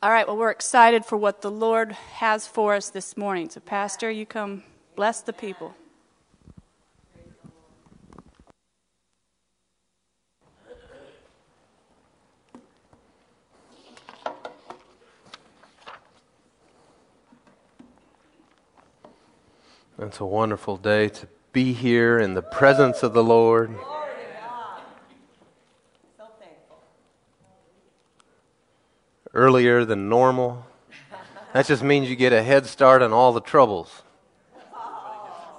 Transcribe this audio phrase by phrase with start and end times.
[0.00, 3.50] All right, well, we're excited for what the Lord has for us this morning.
[3.50, 4.62] So, Pastor, you come
[4.94, 5.74] bless the people.
[19.98, 23.74] It's a wonderful day to be here in the presence of the Lord.
[29.38, 30.66] Earlier than normal.
[31.52, 34.02] That just means you get a head start on all the troubles.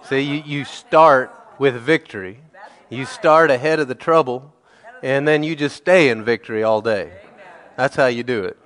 [0.03, 2.41] See, you, you start with victory,
[2.89, 4.53] you start ahead of the trouble,
[5.01, 7.13] and then you just stay in victory all day.
[7.77, 8.57] That's how you do it.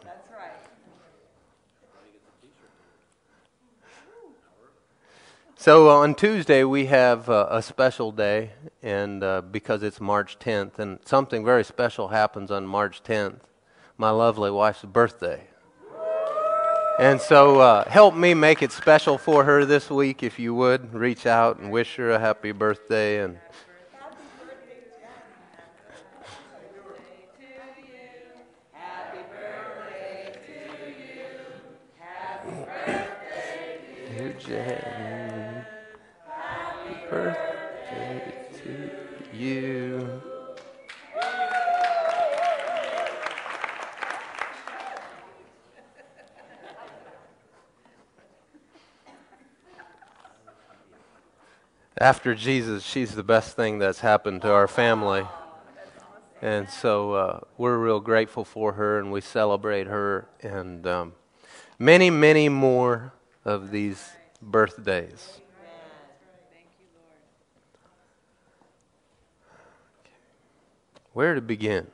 [5.56, 10.40] So uh, on Tuesday we have uh, a special day, and uh, because it's March
[10.40, 13.42] 10th, and something very special happens on March 10th,
[13.98, 15.48] my lovely wife's birthday.
[17.00, 20.94] And so uh, help me make it special for her this week, if you would.
[20.94, 23.40] Reach out and wish her a happy birthday, and
[28.72, 31.26] happy birthday to you,
[32.00, 32.46] happy
[32.80, 33.82] birthday
[34.90, 35.66] to you,
[36.28, 40.13] Happy birthday to you.
[52.04, 55.26] After Jesus, she's the best thing that's happened to our family.
[56.42, 61.14] And so uh, we're real grateful for her and we celebrate her and um,
[61.80, 63.14] many, many more
[63.46, 64.10] of these
[64.42, 65.40] birthdays.
[71.14, 71.88] Where to begin?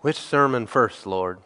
[0.00, 1.38] Which sermon first, Lord?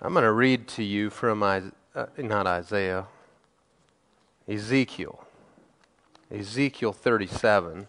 [0.00, 1.60] I'm going to read to you from uh,
[2.16, 3.06] not Isaiah,
[4.48, 5.24] Ezekiel.
[6.30, 7.88] Ezekiel 37.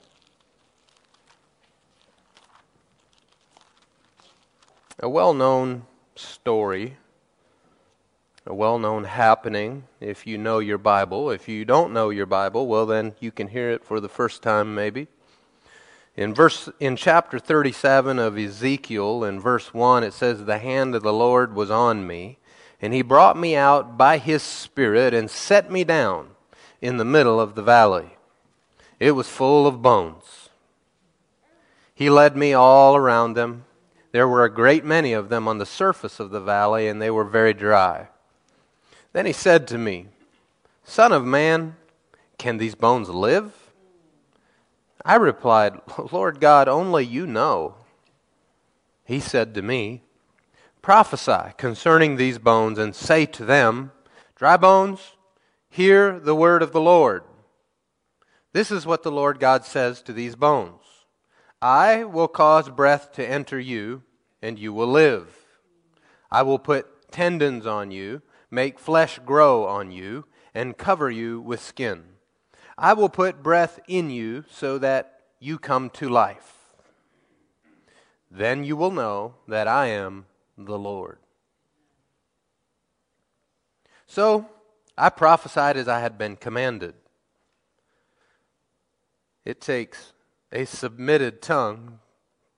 [5.02, 6.98] A well known story
[8.50, 11.30] a well known happening if you know your Bible.
[11.30, 14.42] If you don't know your Bible, well, then you can hear it for the first
[14.42, 15.08] time, maybe.
[16.20, 21.02] In, verse, in chapter 37 of Ezekiel, in verse 1, it says, The hand of
[21.02, 22.40] the Lord was on me,
[22.82, 26.32] and he brought me out by his Spirit and set me down
[26.82, 28.18] in the middle of the valley.
[29.00, 30.50] It was full of bones.
[31.96, 33.64] He led me all around them.
[34.12, 37.10] There were a great many of them on the surface of the valley, and they
[37.10, 38.10] were very dry.
[39.14, 40.08] Then he said to me,
[40.84, 41.78] Son of man,
[42.38, 43.59] can these bones live?
[45.06, 45.80] I replied,
[46.12, 47.76] Lord God, only you know.
[49.06, 50.04] He said to me,
[50.82, 53.92] Prophesy concerning these bones and say to them,
[54.36, 55.14] Dry bones,
[55.70, 57.24] hear the word of the Lord.
[58.54, 60.82] This is what the Lord God says to these bones
[61.62, 64.04] I will cause breath to enter you,
[64.42, 65.36] and you will live.
[66.32, 68.22] I will put tendons on you
[68.52, 72.04] make flesh grow on you, and cover you with skin.
[72.82, 76.56] I will put breath in you so that you come to life.
[78.32, 81.18] Then you will know that I am the Lord.
[84.08, 84.50] So
[84.98, 86.94] I prophesied as I had been commanded.
[89.44, 90.14] It takes
[90.50, 92.00] a submitted tongue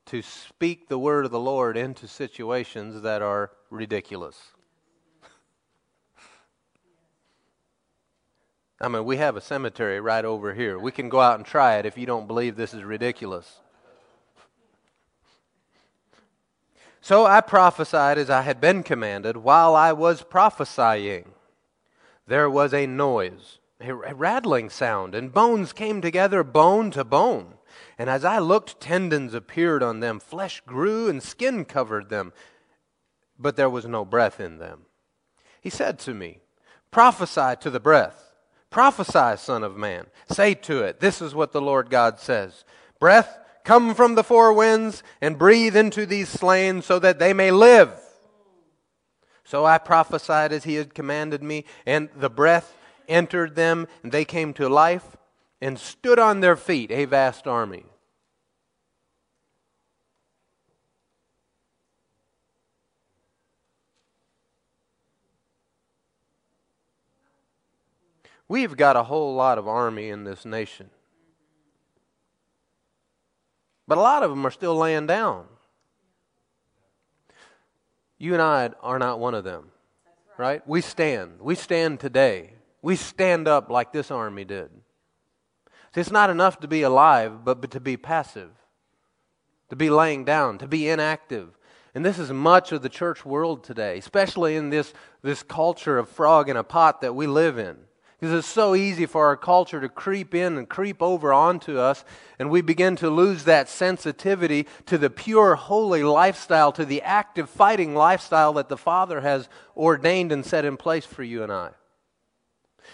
[0.06, 4.52] to speak the word of the Lord into situations that are ridiculous.
[8.82, 10.80] I mean, we have a cemetery right over here.
[10.80, 13.60] We can go out and try it if you don't believe this is ridiculous.
[17.00, 19.38] So I prophesied as I had been commanded.
[19.38, 21.34] While I was prophesying,
[22.26, 27.54] there was a noise, a rattling sound, and bones came together, bone to bone.
[28.00, 32.34] And as I looked, tendons appeared on them, flesh grew, and skin covered them,
[33.38, 34.86] but there was no breath in them.
[35.62, 36.40] He said to me,
[36.90, 38.31] Prophesy to the breath.
[38.72, 40.08] Prophesy, Son of Man.
[40.30, 42.64] Say to it, This is what the Lord God says
[43.00, 47.52] Breath, come from the four winds and breathe into these slain so that they may
[47.52, 47.92] live.
[49.44, 52.74] So I prophesied as he had commanded me, and the breath
[53.10, 55.18] entered them, and they came to life
[55.62, 57.84] and stood on their feet, a vast army.
[68.52, 70.90] We've got a whole lot of army in this nation.
[73.88, 75.46] But a lot of them are still laying down.
[78.18, 79.72] You and I are not one of them,
[80.38, 80.68] right?
[80.68, 81.40] We stand.
[81.40, 82.56] We stand today.
[82.82, 84.70] We stand up like this army did.
[85.96, 88.52] See, it's not enough to be alive, but, but to be passive,
[89.70, 91.58] to be laying down, to be inactive.
[91.96, 96.10] And this is much of the church world today, especially in this, this culture of
[96.10, 97.78] frog in a pot that we live in.
[98.22, 102.06] Because it's so easy for our culture to creep in and creep over onto us,
[102.38, 107.50] and we begin to lose that sensitivity to the pure, holy lifestyle, to the active,
[107.50, 111.72] fighting lifestyle that the Father has ordained and set in place for you and I.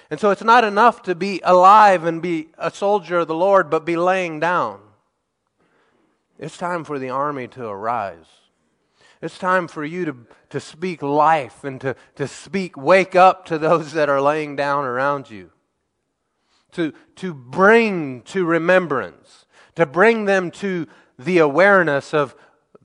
[0.10, 3.70] And so it's not enough to be alive and be a soldier of the Lord,
[3.70, 4.80] but be laying down.
[6.40, 8.47] It's time for the army to arise.
[9.22, 10.16] It's time for you to,
[10.52, 14.86] to speak life and to, to speak, wake up to those that are laying down
[14.86, 15.52] around you.
[16.74, 20.88] To, to bring to remembrance, to bring them to
[21.18, 22.36] the awareness of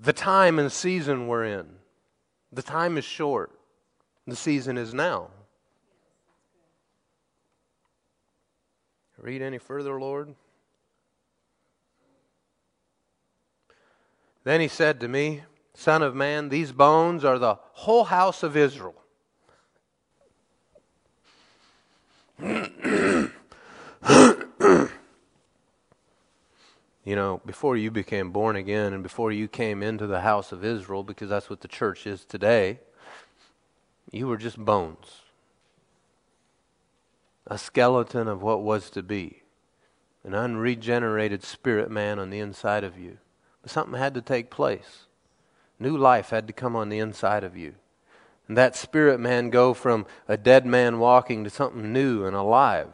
[0.01, 1.67] the time and season we're in.
[2.51, 3.53] The time is short,
[4.27, 5.29] the season is now.
[9.19, 10.35] Read any further, Lord?
[14.43, 15.43] Then he said to me,
[15.83, 18.95] Son of man, these bones are the whole house of Israel.
[22.39, 23.27] you
[27.05, 31.03] know, before you became born again and before you came into the house of Israel,
[31.03, 32.79] because that's what the church is today,
[34.13, 35.23] you were just bones.
[37.49, 39.43] A skeleton of what was to be.
[40.23, 43.19] An unregenerated spirit man on the inside of you.
[43.63, 45.07] But something had to take place.
[45.83, 47.75] New life had to come on the inside of you.
[48.47, 52.93] And that spirit man go from a dead man walking to something new and alive.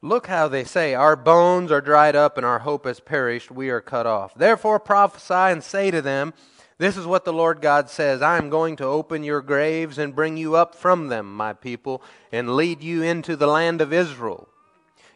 [0.00, 3.50] Look how they say, Our bones are dried up and our hope has perished.
[3.50, 4.32] We are cut off.
[4.34, 6.32] Therefore prophesy and say to them,
[6.78, 10.16] This is what the Lord God says I am going to open your graves and
[10.16, 12.02] bring you up from them, my people,
[12.32, 14.48] and lead you into the land of Israel.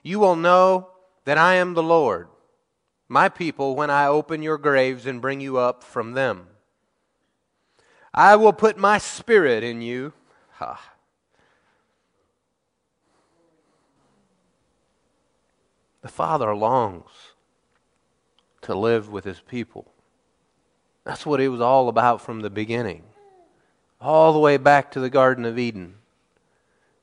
[0.03, 0.89] You will know
[1.25, 2.29] that I am the Lord
[3.13, 6.47] my people when I open your graves and bring you up from them.
[8.15, 10.15] I will put my spirit in you.
[10.53, 10.93] Ha.
[16.01, 17.11] The Father longs
[18.63, 19.93] to live with his people.
[21.05, 23.03] That's what it was all about from the beginning,
[24.01, 25.97] all the way back to the Garden of Eden.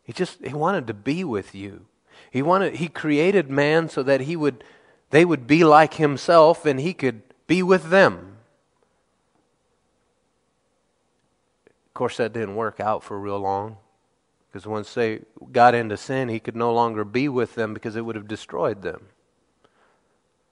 [0.04, 1.86] He just he wanted to be with you.
[2.32, 4.64] He wanted he created man so that he would
[5.10, 8.38] they would be like himself and he could be with them.
[11.68, 13.78] Of course, that didn't work out for real long
[14.48, 15.22] because once they
[15.52, 18.82] got into sin, he could no longer be with them because it would have destroyed
[18.82, 19.08] them.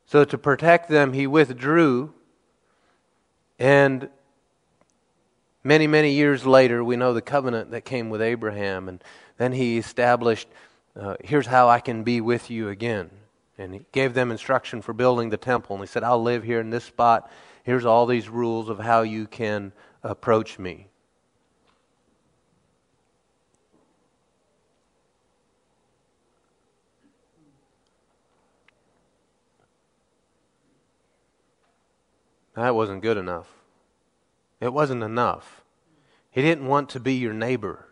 [0.06, 2.14] So, to protect them, he withdrew.
[3.60, 4.10] And
[5.64, 8.88] many, many years later, we know the covenant that came with Abraham.
[8.88, 9.04] And
[9.38, 10.48] then he established
[11.00, 13.12] uh, here's how I can be with you again.
[13.58, 15.76] And he gave them instruction for building the temple.
[15.76, 17.32] And he said, I'll live here in this spot.
[17.64, 19.74] Here's all these rules of how you can
[20.04, 20.88] approach me.
[32.58, 33.48] That wasn't good enough.
[34.60, 35.64] It wasn't enough.
[36.32, 37.88] He didn't want to be your neighbor.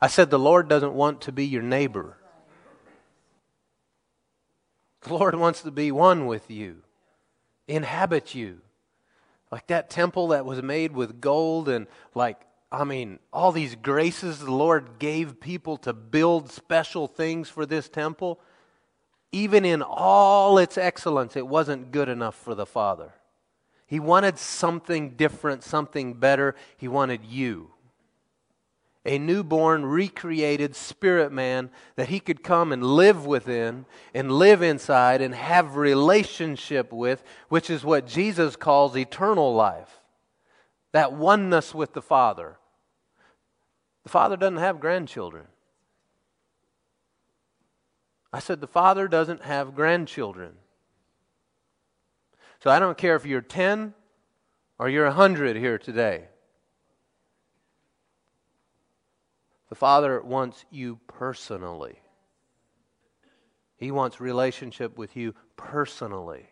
[0.00, 2.18] I said, The Lord doesn't want to be your neighbor.
[5.04, 6.78] The Lord wants to be one with you,
[7.68, 8.60] inhabit you.
[9.52, 12.40] Like that temple that was made with gold and, like,
[12.72, 17.88] I mean, all these graces the Lord gave people to build special things for this
[17.88, 18.40] temple.
[19.30, 23.12] Even in all its excellence, it wasn't good enough for the Father.
[23.86, 26.56] He wanted something different, something better.
[26.76, 27.73] He wanted you
[29.04, 33.84] a newborn, recreated spirit man that he could come and live within
[34.14, 40.00] and live inside and have relationship with, which is what Jesus calls eternal life.
[40.92, 42.56] That oneness with the Father.
[44.04, 45.46] The Father doesn't have grandchildren.
[48.32, 50.54] I said, the Father doesn't have grandchildren.
[52.60, 53.94] So I don't care if you're 10
[54.78, 56.24] or you're 100 here today.
[59.68, 61.98] The Father wants you personally.
[63.76, 66.46] He wants relationship with you personally,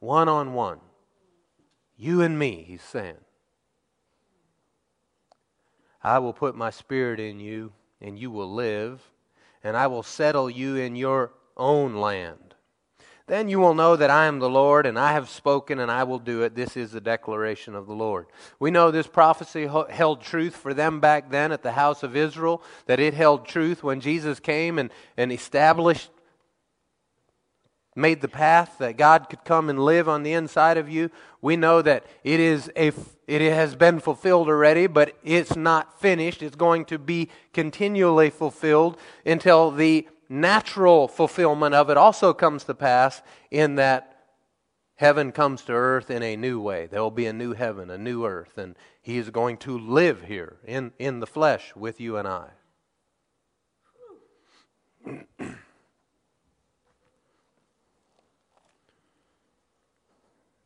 [0.00, 0.80] one on one.
[1.96, 3.16] You and me, he's saying.
[6.02, 9.00] I will put my spirit in you, and you will live,
[9.62, 12.54] and I will settle you in your own land.
[13.26, 16.04] Then you will know that I am the Lord, and I have spoken, and I
[16.04, 16.54] will do it.
[16.54, 18.26] This is the declaration of the Lord.
[18.58, 22.62] We know this prophecy held truth for them back then at the house of Israel,
[22.86, 26.10] that it held truth when Jesus came and, and established
[27.94, 31.10] made the path that God could come and live on the inside of you.
[31.40, 32.92] We know that it is a
[33.26, 36.42] it has been fulfilled already, but it's not finished.
[36.42, 42.74] It's going to be continually fulfilled until the natural fulfillment of it also comes to
[42.74, 44.16] pass in that
[44.94, 46.86] heaven comes to earth in a new way.
[46.86, 50.22] There will be a new heaven, a new earth, and he is going to live
[50.22, 52.48] here in, in the flesh with you and I.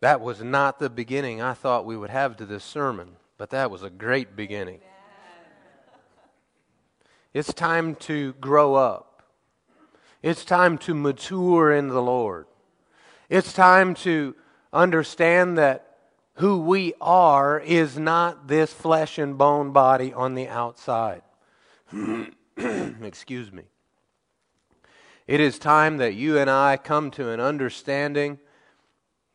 [0.01, 3.71] That was not the beginning I thought we would have to this sermon, but that
[3.71, 4.81] was a great beginning.
[7.33, 9.06] It's time to grow up.
[10.27, 12.47] It's time to mature in the Lord.
[13.29, 14.35] It's time to
[14.73, 15.99] understand that
[16.39, 21.23] who we are is not this flesh and bone body on the outside.
[22.57, 23.63] Excuse me.
[25.29, 28.41] It is time that you and I come to an understanding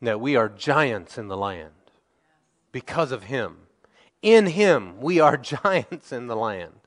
[0.02, 1.72] that we are giants in the land
[2.70, 3.56] because of Him.
[4.20, 6.80] In Him, we are giants in the land.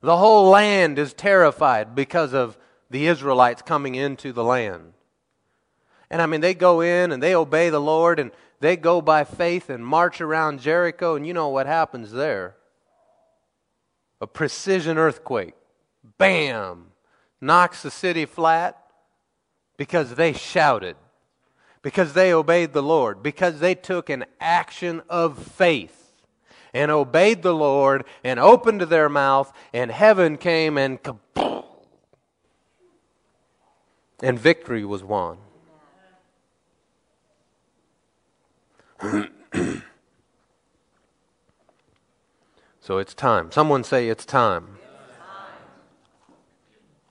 [0.00, 2.56] The whole land is terrified because of
[2.90, 4.92] the Israelites coming into the land.
[6.10, 9.24] And I mean, they go in and they obey the Lord and they go by
[9.24, 12.56] faith and march around Jericho, and you know what happens there
[14.20, 15.54] a precision earthquake.
[16.18, 16.88] Bam!
[17.40, 18.76] Knocks the city flat
[19.78, 20.96] because they shouted
[21.82, 25.96] because they obeyed the Lord, because they took an action of faith
[26.72, 30.98] and obeyed the Lord and opened their mouth, and heaven came and
[34.22, 35.38] and victory was won.
[42.80, 43.50] so it's time.
[43.50, 44.76] Someone say it's time.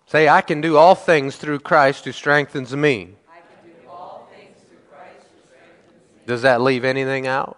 [0.05, 3.15] Say, I can do all things through Christ who strengthens me.
[6.25, 7.57] Does that leave anything out?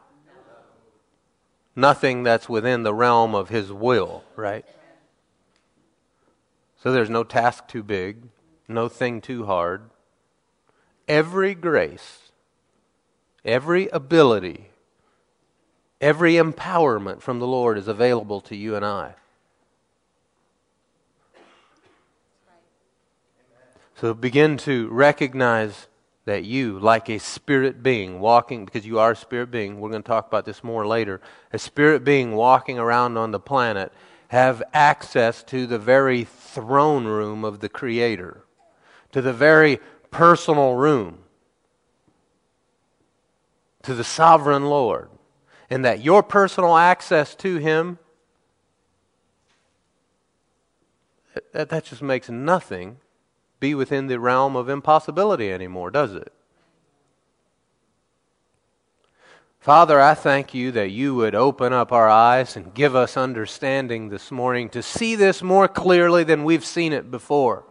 [1.76, 4.66] Nothing that's within the realm of His will, right?
[6.84, 8.24] So there's no task too big,
[8.74, 9.90] no thing too hard.
[11.08, 12.32] Every grace,
[13.44, 14.70] every ability,
[16.00, 19.16] every empowerment from the Lord is available to you and I.
[23.96, 25.88] So begin to recognize
[26.26, 30.04] that you, like a spirit being walking, because you are a spirit being, we're going
[30.04, 33.92] to talk about this more later, a spirit being walking around on the planet,
[34.30, 38.44] have access to the very throne room of the Creator,
[39.12, 41.20] to the very personal room,
[43.84, 45.10] to the sovereign Lord,
[45.70, 47.98] and that your personal access to Him.
[51.54, 52.98] That, that just makes nothing
[53.62, 56.34] be within the realm of impossibility anymore, does it?
[59.62, 64.10] Father, I thank you that you would open up our eyes and give us understanding
[64.10, 67.64] this morning to see this more clearly than we've seen it before.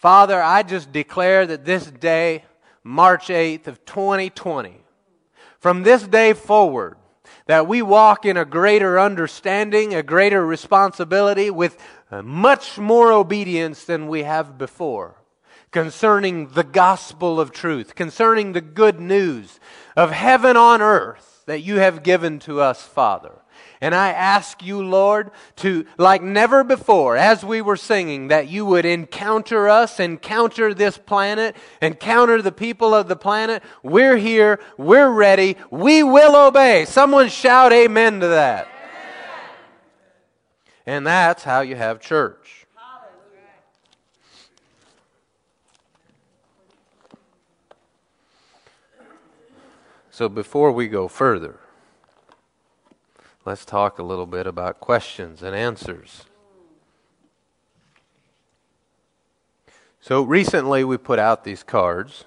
[0.00, 2.46] Father, I just declare that this day,
[2.82, 4.80] March 8th of 2020,
[5.58, 6.96] from this day forward,
[7.44, 11.76] that we walk in a greater understanding, a greater responsibility with
[12.10, 15.16] much more obedience than we have before
[15.70, 19.60] concerning the gospel of truth, concerning the good news
[19.96, 23.39] of heaven on earth that you have given to us, Father.
[23.82, 28.66] And I ask you, Lord, to, like never before, as we were singing, that you
[28.66, 33.62] would encounter us, encounter this planet, encounter the people of the planet.
[33.82, 34.60] We're here.
[34.76, 35.56] We're ready.
[35.70, 36.84] We will obey.
[36.84, 38.68] Someone shout amen to that.
[40.84, 42.66] And that's how you have church.
[50.10, 51.60] So before we go further,
[53.50, 56.22] let's talk a little bit about questions and answers.
[60.00, 62.26] So recently we put out these cards,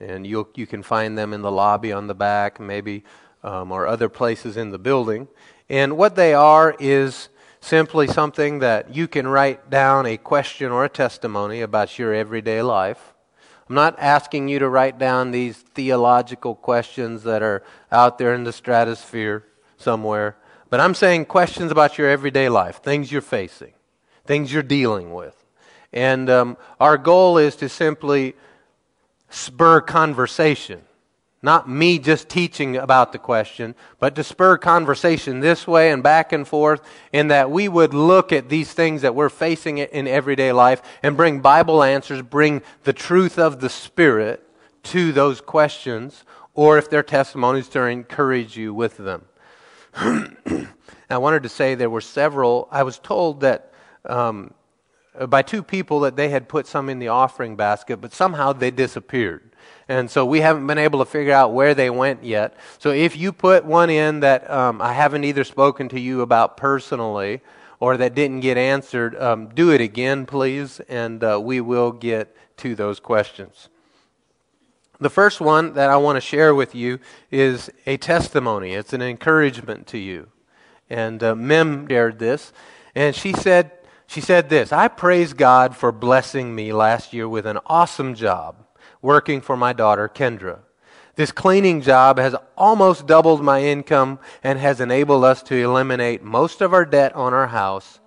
[0.00, 3.04] and you you can find them in the lobby on the back, maybe,
[3.44, 5.28] um, or other places in the building.
[5.68, 7.28] And what they are is
[7.60, 12.62] simply something that you can write down a question or a testimony about your everyday
[12.62, 13.12] life.
[13.68, 18.44] I'm not asking you to write down these theological questions that are out there in
[18.44, 19.44] the stratosphere
[19.82, 20.36] somewhere,
[20.72, 23.74] But I'm saying questions about your everyday life, things you're facing,
[24.24, 25.36] things you're dealing with.
[25.92, 28.34] And um, our goal is to simply
[29.28, 30.80] spur conversation.
[31.42, 36.32] Not me just teaching about the question, but to spur conversation this way and back
[36.32, 36.80] and forth,
[37.12, 41.18] in that we would look at these things that we're facing in everyday life and
[41.18, 44.42] bring Bible answers, bring the truth of the Spirit
[44.84, 46.24] to those questions,
[46.54, 49.26] or if they're testimonies, to encourage you with them.
[51.10, 52.68] I wanted to say there were several.
[52.70, 53.72] I was told that
[54.06, 54.54] um,
[55.28, 58.70] by two people that they had put some in the offering basket, but somehow they
[58.70, 59.50] disappeared.
[59.88, 62.56] And so we haven't been able to figure out where they went yet.
[62.78, 66.56] So if you put one in that um, I haven't either spoken to you about
[66.56, 67.42] personally
[67.78, 72.34] or that didn't get answered, um, do it again, please, and uh, we will get
[72.58, 73.68] to those questions.
[75.02, 77.00] The first one that I want to share with you
[77.32, 78.74] is a testimony.
[78.74, 80.28] It's an encouragement to you.
[80.88, 82.52] And uh, Mim shared this,
[82.94, 83.72] and she said,
[84.06, 88.64] she said this I praise God for blessing me last year with an awesome job
[89.00, 90.60] working for my daughter, Kendra.
[91.16, 96.60] This cleaning job has almost doubled my income and has enabled us to eliminate most
[96.60, 97.98] of our debt on our house.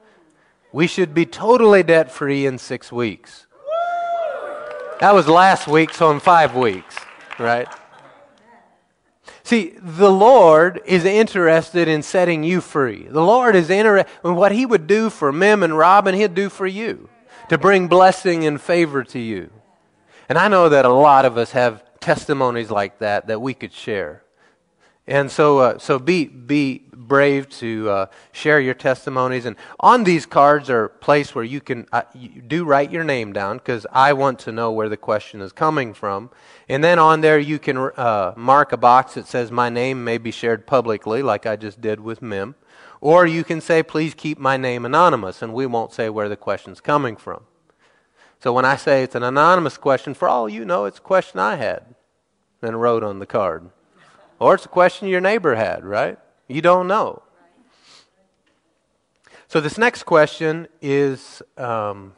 [0.71, 3.44] We should be totally debt free in six weeks.
[4.99, 6.95] That was last week, so in five weeks,
[7.37, 7.67] right?
[9.43, 13.07] See, the Lord is interested in setting you free.
[13.07, 16.49] The Lord is interested in what He would do for Mim and Robin, He'd do
[16.49, 17.09] for you
[17.49, 19.51] to bring blessing and favor to you.
[20.29, 23.73] And I know that a lot of us have testimonies like that that we could
[23.73, 24.23] share.
[25.07, 29.45] And so, uh, so be, be brave to uh, share your testimonies.
[29.45, 33.03] And on these cards are a place where you can uh, you do write your
[33.03, 36.31] name down because I want to know where the question is coming from.
[36.67, 40.17] And then on there you can uh, mark a box that says my name may
[40.17, 42.55] be shared publicly, like I just did with Mim.
[43.01, 46.35] Or you can say, please keep my name anonymous, and we won't say where the
[46.35, 47.43] question's coming from.
[48.41, 51.39] So when I say it's an anonymous question, for all you know, it's a question
[51.39, 51.83] I had
[52.61, 53.69] and wrote on the card.
[54.39, 56.17] Or it's a question your neighbor had, right?
[56.47, 57.21] You don't know.
[59.47, 62.13] So this next question is um,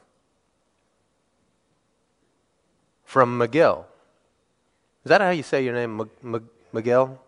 [3.04, 3.88] from Miguel.
[5.06, 7.22] Is that how you say your name, M- M- Miguel?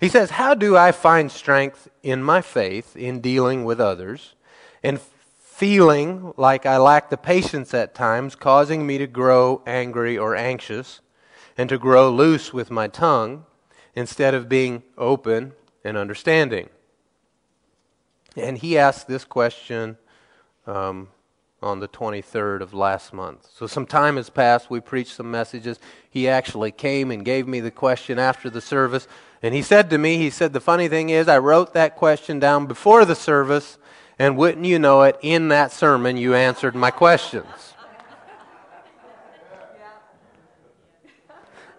[0.00, 4.34] He says, How do I find strength in my faith in dealing with others
[4.82, 10.36] and feeling like I lack the patience at times, causing me to grow angry or
[10.36, 11.00] anxious
[11.56, 13.44] and to grow loose with my tongue?
[13.96, 16.68] Instead of being open and understanding?
[18.36, 19.96] And he asked this question
[20.66, 21.08] um,
[21.62, 23.48] on the 23rd of last month.
[23.52, 24.70] So some time has passed.
[24.70, 25.80] We preached some messages.
[26.08, 29.08] He actually came and gave me the question after the service.
[29.42, 32.38] And he said to me, he said, the funny thing is, I wrote that question
[32.38, 33.78] down before the service,
[34.18, 37.74] and wouldn't you know it, in that sermon, you answered my questions.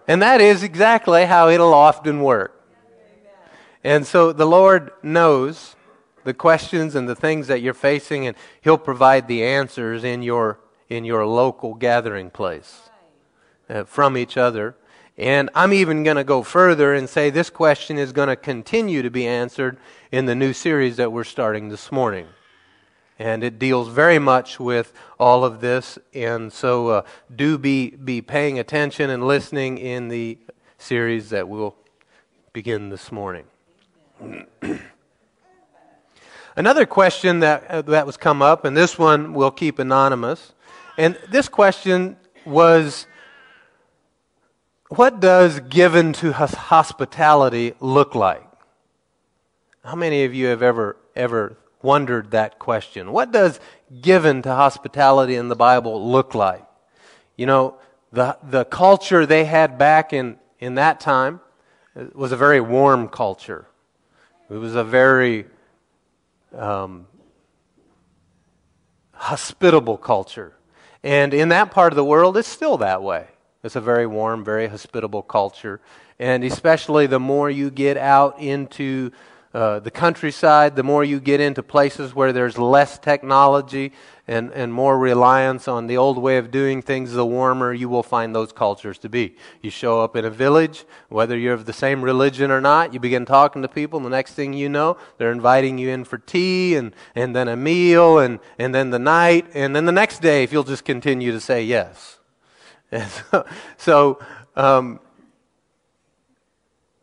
[0.08, 2.54] And that is exactly how it'll often work.
[3.84, 5.76] And so the Lord knows
[6.24, 10.60] the questions and the things that you're facing, and He'll provide the answers in your,
[10.88, 12.90] in your local gathering place
[13.68, 14.74] uh, from each other.
[15.18, 19.02] And I'm even going to go further and say this question is going to continue
[19.02, 19.78] to be answered
[20.10, 22.26] in the new series that we're starting this morning.
[23.18, 25.98] And it deals very much with all of this.
[26.14, 27.02] And so uh,
[27.34, 30.38] do be, be paying attention and listening in the
[30.78, 31.74] series that we'll
[32.52, 33.44] begin this morning.
[36.56, 40.54] Another question that, uh, that was come up, and this one we'll keep anonymous.
[40.96, 43.06] And this question was
[44.88, 48.44] What does given to hospitality look like?
[49.84, 53.12] How many of you have ever, ever wondered that question.
[53.12, 53.60] What does
[54.00, 56.64] given to hospitality in the Bible look like?
[57.36, 57.78] You know,
[58.12, 61.40] the, the culture they had back in, in that time
[62.14, 63.66] was a very warm culture.
[64.50, 65.46] It was a very
[66.56, 67.06] um,
[69.12, 70.54] hospitable culture.
[71.02, 73.26] And in that part of the world, it's still that way.
[73.62, 75.80] It's a very warm, very hospitable culture.
[76.18, 79.10] And especially the more you get out into
[79.54, 83.92] uh, the countryside, the more you get into places where there's less technology
[84.26, 88.02] and, and more reliance on the old way of doing things, the warmer you will
[88.02, 89.36] find those cultures to be.
[89.62, 93.00] You show up in a village, whether you're of the same religion or not, you
[93.00, 96.18] begin talking to people, and the next thing you know, they're inviting you in for
[96.18, 100.20] tea and, and then a meal and, and then the night, and then the next
[100.20, 102.16] day, if you'll just continue to say yes.
[102.90, 104.18] And so, so
[104.56, 105.00] um,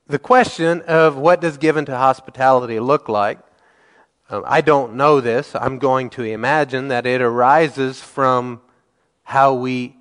[0.08, 3.40] the question of what does given to hospitality look like,
[4.30, 5.56] um, I don't know this.
[5.56, 8.62] I'm going to imagine that it arises from
[9.24, 9.96] how we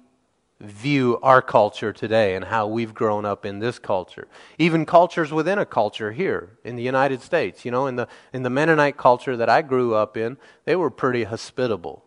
[0.61, 4.29] view our culture today and how we've grown up in this culture.
[4.59, 7.65] Even cultures within a culture here in the United States.
[7.65, 10.91] You know, in the, in the Mennonite culture that I grew up in, they were
[10.91, 12.05] pretty hospitable.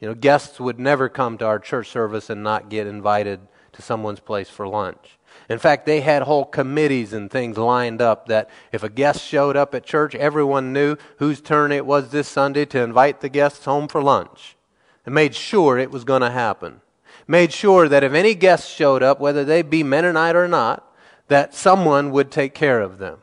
[0.00, 3.40] You know, guests would never come to our church service and not get invited
[3.72, 5.18] to someone's place for lunch.
[5.48, 9.56] In fact, they had whole committees and things lined up that if a guest showed
[9.56, 13.64] up at church, everyone knew whose turn it was this Sunday to invite the guests
[13.64, 14.56] home for lunch
[15.04, 16.80] and made sure it was going to happen
[17.26, 20.86] made sure that if any guests showed up, whether they be Mennonite or not,
[21.28, 23.18] that someone would take care of them.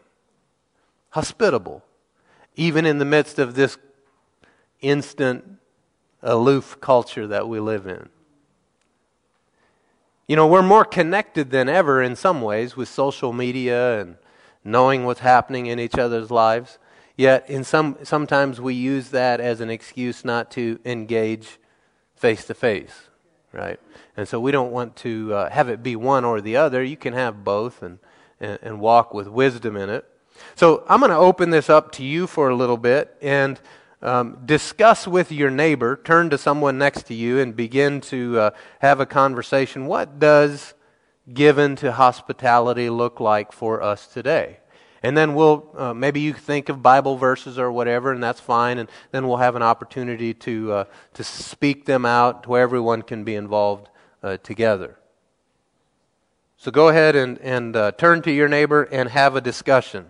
[1.12, 1.84] Hospitable,
[2.56, 3.78] even in the midst of this
[4.82, 5.44] instant,
[6.22, 8.10] aloof culture that we live in.
[10.30, 14.16] You know, we're more connected than ever in some ways with social media and
[14.64, 16.80] knowing what's happening in each other's lives.
[17.18, 21.60] Yet, in some, sometimes we use that as an excuse not to engage
[22.16, 23.10] face to face
[23.52, 23.80] right?
[24.18, 26.84] And so we don't want to uh, have it be one or the other.
[26.84, 28.00] You can have both and,
[28.40, 30.06] and, and walk with wisdom in it.
[30.56, 33.60] So I'm going to open this up to you for a little bit and
[34.02, 38.52] um, discuss with your neighbor, turn to someone next to you, and begin to uh,
[38.80, 39.86] have a conversation.
[39.88, 40.74] What does
[41.34, 44.60] given to hospitality look like for us today?
[45.02, 48.40] And then we'll, uh, maybe you can think of Bible verses or whatever, and that's
[48.42, 48.80] fine.
[48.80, 50.84] And then we'll have an opportunity to, uh,
[51.14, 53.90] to speak them out to where everyone can be involved
[54.24, 54.98] uh, together.
[56.58, 60.08] So go ahead and, and uh, turn to your neighbor and have a discussion.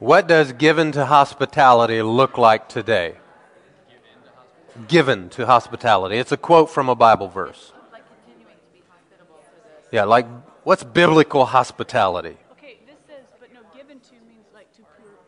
[0.00, 3.16] What does given to hospitality look like today?
[4.88, 6.16] Given to hospitality.
[6.16, 7.74] It's a quote from a Bible verse.
[9.92, 10.26] Yeah, like
[10.64, 12.38] what's biblical hospitality?
[12.52, 14.82] Okay, this says, but no, given to means like to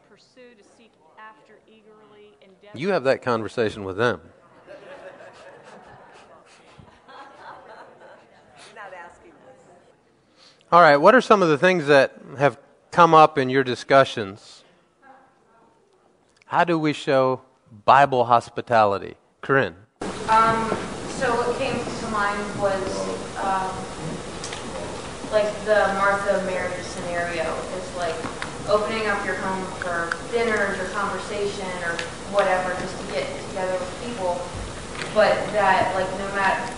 [0.08, 2.78] pursue, to seek after eagerly, endeavor.
[2.78, 4.22] You have that conversation with them.
[10.70, 12.56] All right, what are some of the things that have
[12.90, 14.62] come up in your discussions?
[16.53, 17.41] How do we show
[17.87, 19.17] Bible hospitality?
[19.41, 19.73] Corinne.
[20.29, 20.69] Um,
[21.17, 22.77] so what came to mind was
[23.41, 23.73] um,
[25.33, 28.12] like the Martha Mary scenario is like
[28.69, 31.97] opening up your home for dinners or conversation or
[32.37, 34.37] whatever just to get together with people.
[35.17, 36.69] But that like no matter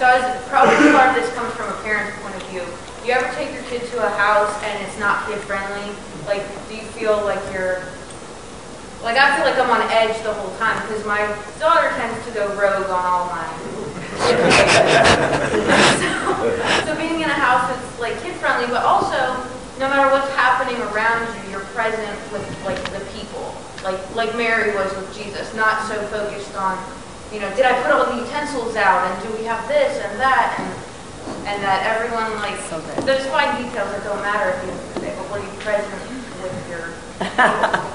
[0.00, 2.64] so as probably part of this comes from a parent's point of view.
[2.64, 5.92] Do you ever take your kid to a house and it's not kid friendly?
[6.24, 7.84] Like do you feel like you're
[9.02, 11.22] like I feel like I'm on edge the whole time because my
[11.58, 13.68] daughter tends to go rogue on all mine
[14.18, 14.34] so,
[16.84, 19.14] so being in a house that's like kid friendly, but also
[19.78, 24.74] no matter what's happening around you, you're present with like the people, like like Mary
[24.74, 26.76] was with Jesus, not so focused on,
[27.32, 30.18] you know, did I put all the utensils out and do we have this and
[30.18, 34.74] that and and that everyone like so those fine details that don't matter if you
[35.06, 36.02] if were you present
[36.42, 37.94] with your.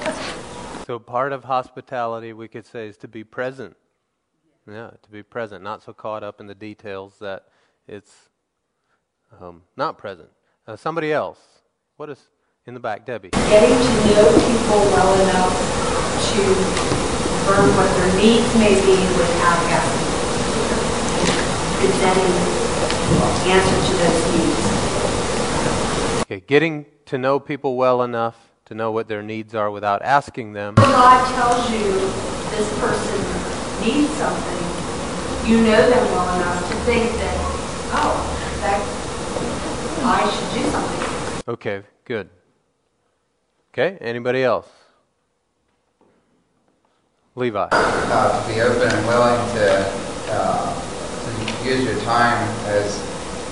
[0.86, 3.76] so part of hospitality, we could say, is to be present
[4.66, 7.44] yeah, to be present, not so caught up in the details that
[7.86, 8.30] it's
[9.40, 10.30] um, not present.
[10.66, 11.38] Uh, somebody else.
[11.96, 12.28] What is
[12.66, 13.28] in the back, Debbie?
[13.30, 15.52] Getting to know people well enough
[16.32, 16.40] to
[17.50, 20.14] learn what their needs may be without asking.
[21.84, 22.32] Presenting
[23.52, 24.62] answer to those needs.
[26.22, 30.52] Okay, getting to know people well enough to know what their needs are without asking
[30.52, 30.74] them.
[30.76, 31.92] When God tells you
[32.50, 33.20] this person
[33.84, 37.36] needs something, you know them well enough to think that,
[37.92, 38.14] oh,
[38.60, 38.80] that
[40.06, 41.52] I should do something.
[41.52, 42.30] Okay, good.
[43.72, 44.68] Okay, anybody else?
[47.34, 47.68] Levi.
[47.72, 49.92] Uh, to be open and willing to,
[50.30, 50.72] uh,
[51.24, 53.02] to use your time as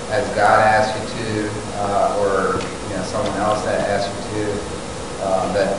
[0.09, 4.62] as God asks you to, uh, or you know someone else that asks you to.
[5.23, 5.71] Uh, that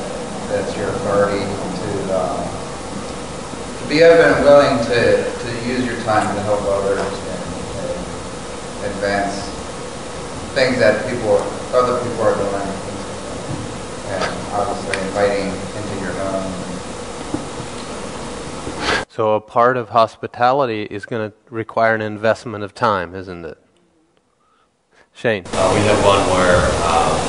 [0.48, 2.40] that's your authority to um,
[3.88, 7.42] be open and willing to, to use your time to help others and,
[7.84, 9.44] and advance
[10.54, 11.36] things that people,
[11.76, 12.68] other people are doing,
[14.08, 16.52] and obviously inviting into your home.
[19.08, 23.58] So a part of hospitality is going to require an investment of time, isn't it?
[25.12, 25.44] Shane.
[25.46, 26.72] Uh, we have one where.
[26.82, 27.23] Um,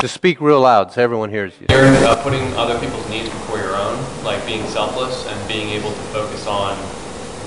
[0.00, 1.66] Just speak real loud so everyone hears you.
[1.70, 5.88] You're uh, putting other people's needs before your own, like being selfless and being able
[5.88, 6.76] to focus on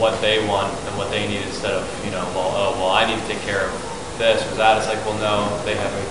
[0.01, 3.05] what they want and what they need instead of, you know, well, oh, well, I
[3.05, 3.71] need to take care of
[4.17, 4.79] this or that.
[4.79, 6.01] It's like, well, no, they have me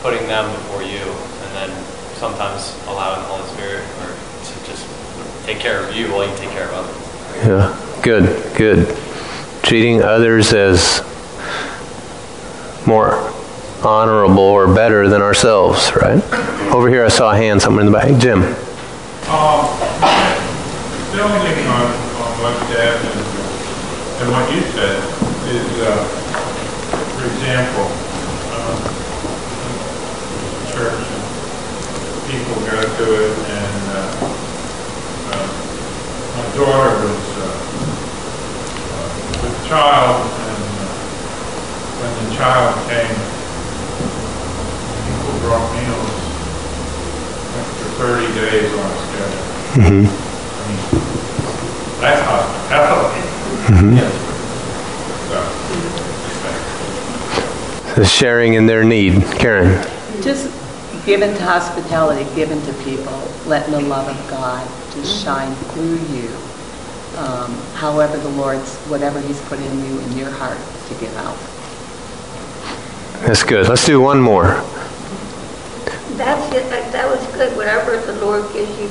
[0.00, 1.04] putting them before you,
[1.44, 1.84] and then
[2.14, 4.88] sometimes allowing the Holy Spirit or to just
[5.44, 6.96] take care of you while you take care of others.
[7.44, 8.96] Yeah, good, good.
[9.62, 11.04] Treating others as
[12.86, 13.35] more
[13.82, 16.22] honorable or better than ourselves, right?
[16.72, 18.20] Over here, I saw a hand somewhere in the back.
[18.20, 18.42] Jim.
[19.28, 19.66] Um,
[21.12, 23.20] building on, on what Deb and,
[24.20, 25.00] and what you said
[25.48, 26.04] is, uh,
[27.16, 27.88] for example,
[28.52, 28.76] uh,
[30.76, 31.24] church, and
[32.30, 34.04] people go to it, and uh,
[35.32, 35.48] uh,
[36.36, 37.48] my daughter was uh,
[38.92, 39.08] uh,
[39.42, 40.92] with a child, and uh,
[41.98, 43.25] when the child came,
[45.46, 46.10] people brought meals
[47.78, 49.44] for 30 days on a schedule.
[49.76, 50.06] Mm-hmm.
[50.52, 50.80] I mean,
[52.00, 53.22] that's hospitality.
[53.72, 53.96] Mm-hmm.
[57.94, 59.22] So, The sharing in their need.
[59.38, 59.82] Karen.
[60.22, 60.50] Just
[61.06, 65.24] given to hospitality, given to people, letting the love of God just mm-hmm.
[65.24, 66.28] shine through you.
[67.18, 71.36] Um, however, the Lord's, whatever He's put in you, in your heart to give out.
[73.26, 73.68] That's good.
[73.68, 74.62] Let's do one more.
[76.16, 78.88] That's it, that, that was good, whatever the Lord gives you,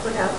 [0.00, 0.32] whatever.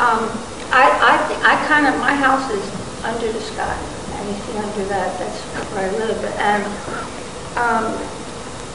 [0.00, 0.24] Um,
[0.72, 2.64] I, I, I kind of, my house is
[3.04, 3.76] under the sky,
[4.24, 5.38] anything under that, that's
[5.76, 6.64] where I live, and,
[7.60, 7.92] um,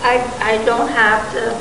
[0.06, 1.58] I, I don't have to,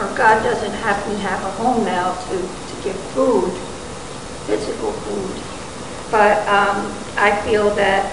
[0.00, 3.52] or God doesn't have me have a home now to, to give food,
[4.48, 5.36] physical food,
[6.10, 6.88] but, um,
[7.20, 8.08] I feel that,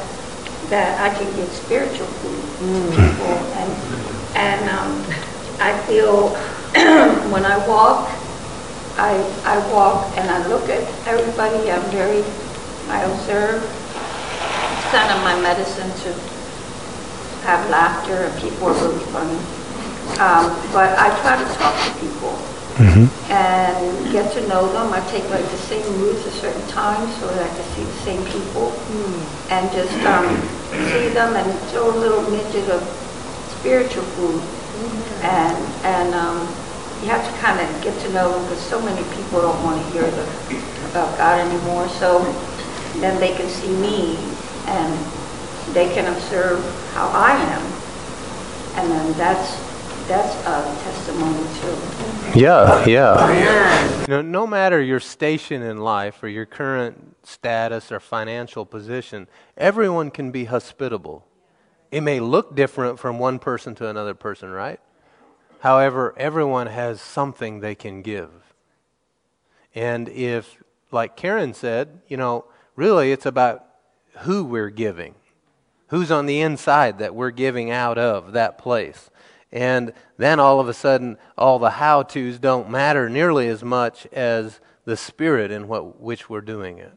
[0.69, 3.71] that I can give spiritual food to people, and,
[4.35, 5.05] and, um,
[5.59, 6.29] I feel
[7.31, 8.09] when I walk,
[8.97, 12.23] I, I walk and I look at everybody, I'm very,
[12.89, 13.63] I observe.
[13.63, 16.13] It's kind of my medicine to
[17.45, 19.39] have laughter and people are really funny.
[20.19, 22.35] Um, but I try to talk to people
[23.29, 24.91] and get to know them.
[24.93, 27.99] I take like the same routes at certain times so that I can see the
[28.07, 28.71] same people
[29.49, 30.25] and just um,
[30.91, 32.81] see them and throw a little midget of
[33.59, 34.41] spiritual food.
[35.21, 36.39] And, and um,
[37.01, 39.81] you have to kind of get to know them because so many people don't want
[39.81, 40.23] to hear the,
[40.91, 41.87] about God anymore.
[41.89, 42.19] So
[42.99, 44.17] then they can see me
[44.67, 44.93] and
[45.73, 46.63] they can observe
[46.93, 47.61] how I am.
[48.75, 49.55] And then that's,
[50.07, 52.39] that's a testimony too.
[52.39, 54.01] Yeah, yeah.
[54.01, 59.27] You know, no matter your station in life or your current status or financial position,
[59.57, 61.25] everyone can be hospitable.
[61.91, 64.79] It may look different from one person to another person, right?
[65.59, 68.29] However, everyone has something they can give.
[69.75, 73.65] And if, like Karen said, you know, really it's about
[74.19, 75.15] who we're giving,
[75.87, 79.09] who's on the inside that we're giving out of that place.
[79.51, 84.05] And then all of a sudden, all the how to's don't matter nearly as much
[84.07, 86.93] as the spirit in what, which we're doing it.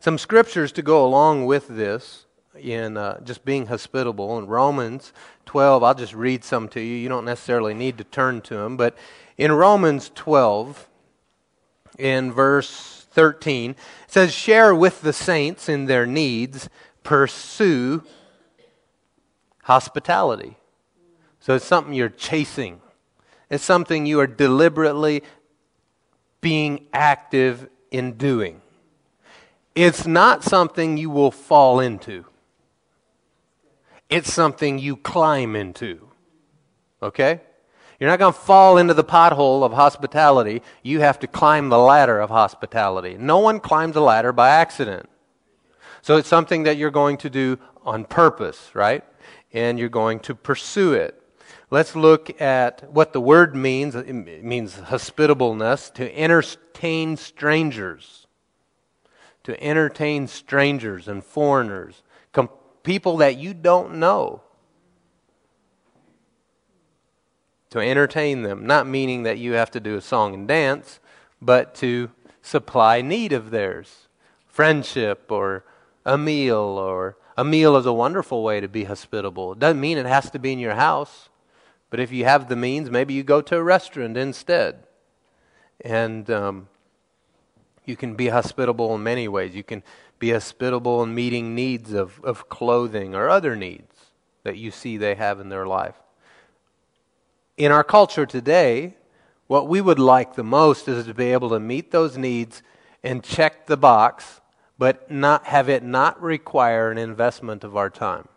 [0.00, 2.26] Some scriptures to go along with this
[2.62, 4.38] in uh, just being hospitable.
[4.38, 5.12] In Romans
[5.46, 6.94] 12, I'll just read some to you.
[6.94, 8.76] You don't necessarily need to turn to them.
[8.76, 8.96] But
[9.36, 10.88] in Romans 12,
[11.98, 16.68] in verse 13, it says, Share with the saints in their needs,
[17.02, 18.02] pursue
[19.64, 20.56] hospitality.
[21.40, 22.80] So it's something you're chasing,
[23.50, 25.22] it's something you are deliberately
[26.40, 28.60] being active in doing.
[29.74, 32.26] It's not something you will fall into.
[34.12, 36.08] It's something you climb into.
[37.02, 37.40] Okay?
[37.98, 40.62] You're not going to fall into the pothole of hospitality.
[40.82, 43.16] You have to climb the ladder of hospitality.
[43.18, 45.08] No one climbs a ladder by accident.
[46.02, 49.04] So it's something that you're going to do on purpose, right?
[49.52, 51.18] And you're going to pursue it.
[51.70, 53.94] Let's look at what the word means.
[53.94, 58.26] It means hospitableness, to entertain strangers.
[59.44, 62.02] To entertain strangers and foreigners,
[62.82, 64.42] people that you don't know.
[67.70, 71.00] To entertain them, not meaning that you have to do a song and dance,
[71.40, 72.10] but to
[72.42, 74.08] supply need of theirs.
[74.46, 75.64] Friendship or
[76.04, 79.52] a meal or a meal is a wonderful way to be hospitable.
[79.52, 81.30] It doesn't mean it has to be in your house.
[81.88, 84.86] But if you have the means, maybe you go to a restaurant instead.
[85.82, 86.68] And um,
[87.84, 89.54] you can be hospitable in many ways.
[89.54, 89.82] You can
[90.22, 93.92] be hospitable in meeting needs of, of clothing or other needs
[94.44, 95.96] that you see they have in their life.
[97.56, 98.94] In our culture today,
[99.48, 102.62] what we would like the most is to be able to meet those needs
[103.02, 104.40] and check the box
[104.78, 108.28] but not have it not require an investment of our time.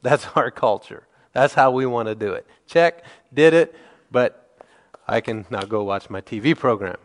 [0.00, 1.06] That's our culture.
[1.34, 2.46] That's how we want to do it.
[2.66, 3.04] Check,
[3.34, 3.74] did it,
[4.10, 4.64] but
[5.06, 6.96] I can now go watch my TV program.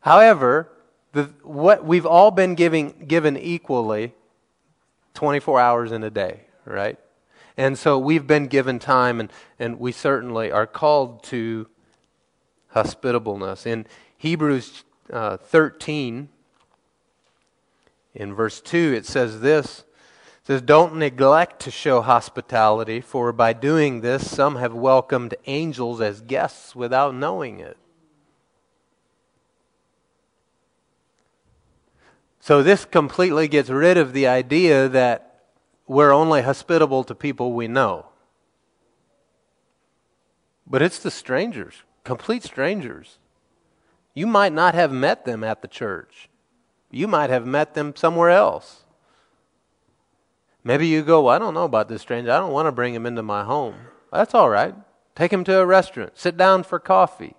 [0.00, 0.70] However,
[1.14, 4.12] the, what we've all been giving, given equally
[5.14, 6.98] 24 hours in a day, right?
[7.56, 11.68] And so we've been given time, and, and we certainly are called to
[12.70, 13.64] hospitableness.
[13.64, 13.86] In
[14.18, 16.28] Hebrews uh, 13,
[18.14, 19.84] in verse 2, it says this.
[20.40, 26.00] It says, Don't neglect to show hospitality, for by doing this, some have welcomed angels
[26.00, 27.76] as guests without knowing it.
[32.44, 35.44] So, this completely gets rid of the idea that
[35.86, 38.04] we're only hospitable to people we know.
[40.66, 43.16] But it's the strangers, complete strangers.
[44.12, 46.28] You might not have met them at the church,
[46.90, 48.84] you might have met them somewhere else.
[50.62, 52.30] Maybe you go, well, I don't know about this stranger.
[52.30, 53.76] I don't want to bring him into my home.
[54.12, 54.74] That's all right.
[55.16, 56.18] Take him to a restaurant.
[56.18, 57.36] Sit down for coffee.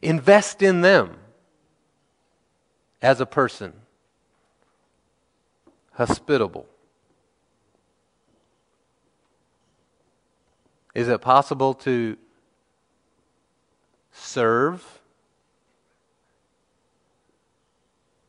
[0.00, 1.19] Invest in them
[3.02, 3.72] as a person.
[5.92, 6.66] Hospitable.
[10.94, 12.16] Is it possible to
[14.12, 15.00] serve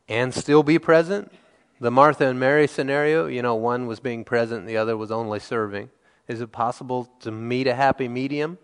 [0.08, 1.32] and still be present?
[1.80, 5.40] The Martha and Mary scenario, you know, one was being present, the other was only
[5.40, 5.90] serving.
[6.28, 8.60] Is it possible to meet a happy medium?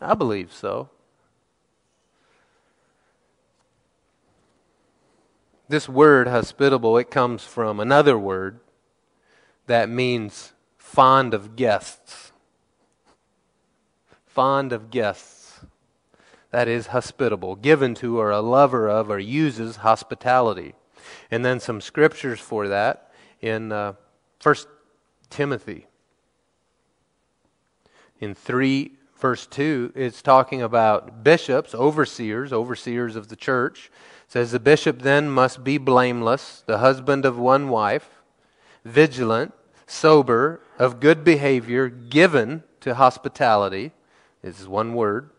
[0.00, 0.90] I believe so.
[5.68, 8.60] This word, hospitable, it comes from another word
[9.66, 12.32] that means fond of guests.
[14.26, 15.60] Fond of guests.
[16.50, 20.74] That is hospitable, given to or a lover of or uses hospitality.
[21.30, 23.92] And then some scriptures for that in uh,
[24.42, 24.54] 1
[25.28, 25.86] Timothy.
[28.20, 33.90] In 3 verse 2, it's talking about bishops, overseers, overseers of the church.
[34.28, 38.10] Says, The bishop then must be blameless, the husband of one wife,
[38.84, 39.54] vigilant,
[39.86, 43.92] sober, of good behavior, given to hospitality.
[44.42, 45.30] This is one word.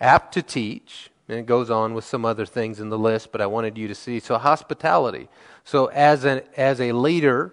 [0.00, 3.40] Apt to teach, and it goes on with some other things in the list, but
[3.40, 4.20] I wanted you to see.
[4.20, 5.28] So, hospitality.
[5.64, 7.52] So, as, an, as a leader,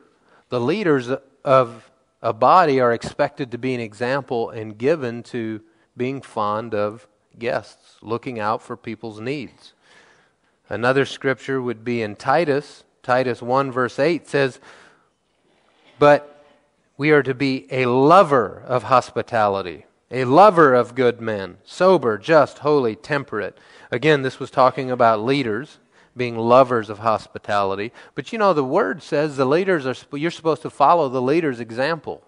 [0.49, 1.09] the leaders
[1.43, 1.89] of
[2.21, 5.61] a body are expected to be an example and given to
[5.97, 7.07] being fond of
[7.39, 9.73] guests, looking out for people's needs.
[10.69, 12.83] Another scripture would be in Titus.
[13.01, 14.59] Titus 1, verse 8 says,
[15.99, 16.45] But
[16.97, 22.59] we are to be a lover of hospitality a lover of good men, sober, just,
[22.59, 23.57] holy, temperate.
[23.91, 25.79] Again, this was talking about leaders
[26.15, 27.91] being lovers of hospitality.
[28.13, 31.59] But you know, the word says the leaders are, you're supposed to follow the leader's
[31.59, 32.23] example.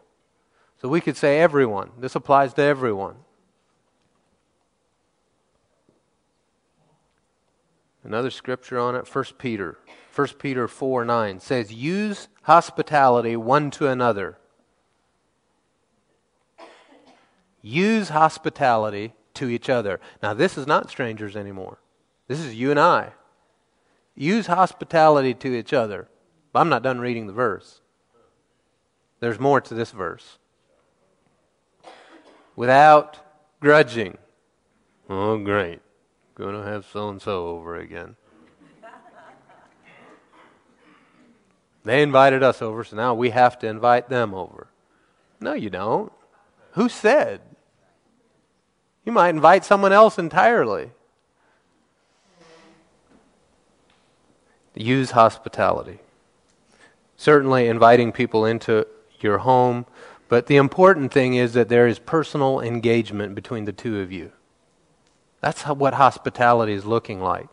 [0.82, 1.92] So we could say everyone.
[2.00, 3.18] This applies to everyone.
[8.06, 9.78] Another scripture on it, 1 Peter.
[10.16, 14.38] 1 Peter 4 9 says, Use hospitality one to another
[17.66, 20.00] use hospitality to each other.
[20.22, 21.80] Now, this is not strangers anymore.
[22.28, 23.14] This is you and I.
[24.16, 26.08] Use hospitality to each other.
[26.54, 27.82] I'm not done reading the verse.
[29.20, 30.38] There's more to this verse.
[32.56, 33.18] Without
[33.60, 34.18] grudging.
[35.10, 35.82] Oh, great.
[36.36, 38.16] Going to have so and so over again.
[41.86, 44.68] They invited us over, so now we have to invite them over.
[45.40, 46.12] No, you don't.
[46.72, 47.42] Who said?
[49.06, 50.90] You might invite someone else entirely.
[54.74, 56.00] Use hospitality.
[57.16, 58.88] Certainly, inviting people into
[59.22, 59.86] your home,
[60.28, 64.32] but the important thing is that there is personal engagement between the two of you.
[65.46, 67.48] That's how, what hospitality is looking like.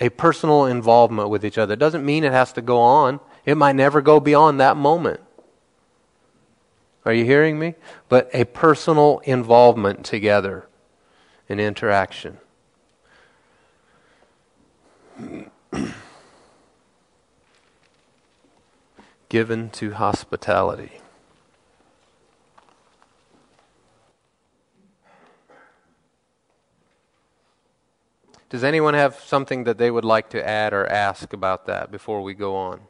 [0.00, 1.72] A personal involvement with each other.
[1.72, 5.20] It doesn't mean it has to go on, it might never go beyond that moment.
[7.06, 7.74] Are you hearing me?
[8.10, 10.66] But a personal involvement together
[11.48, 12.36] in interaction.
[19.30, 21.00] Given to hospitality.
[28.48, 32.22] Does anyone have something that they would like to add or ask about that before
[32.24, 32.80] we go on?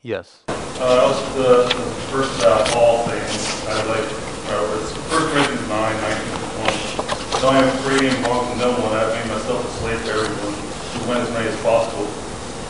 [0.00, 0.48] Yes.
[0.48, 4.16] Uh, was the, the first about all things, I like to
[4.48, 4.80] remember.
[4.80, 8.96] It's 1 Corinthians 9, 19 So I am free and belong to no one.
[8.96, 12.08] I have made myself a slave to everyone to win as many as possible.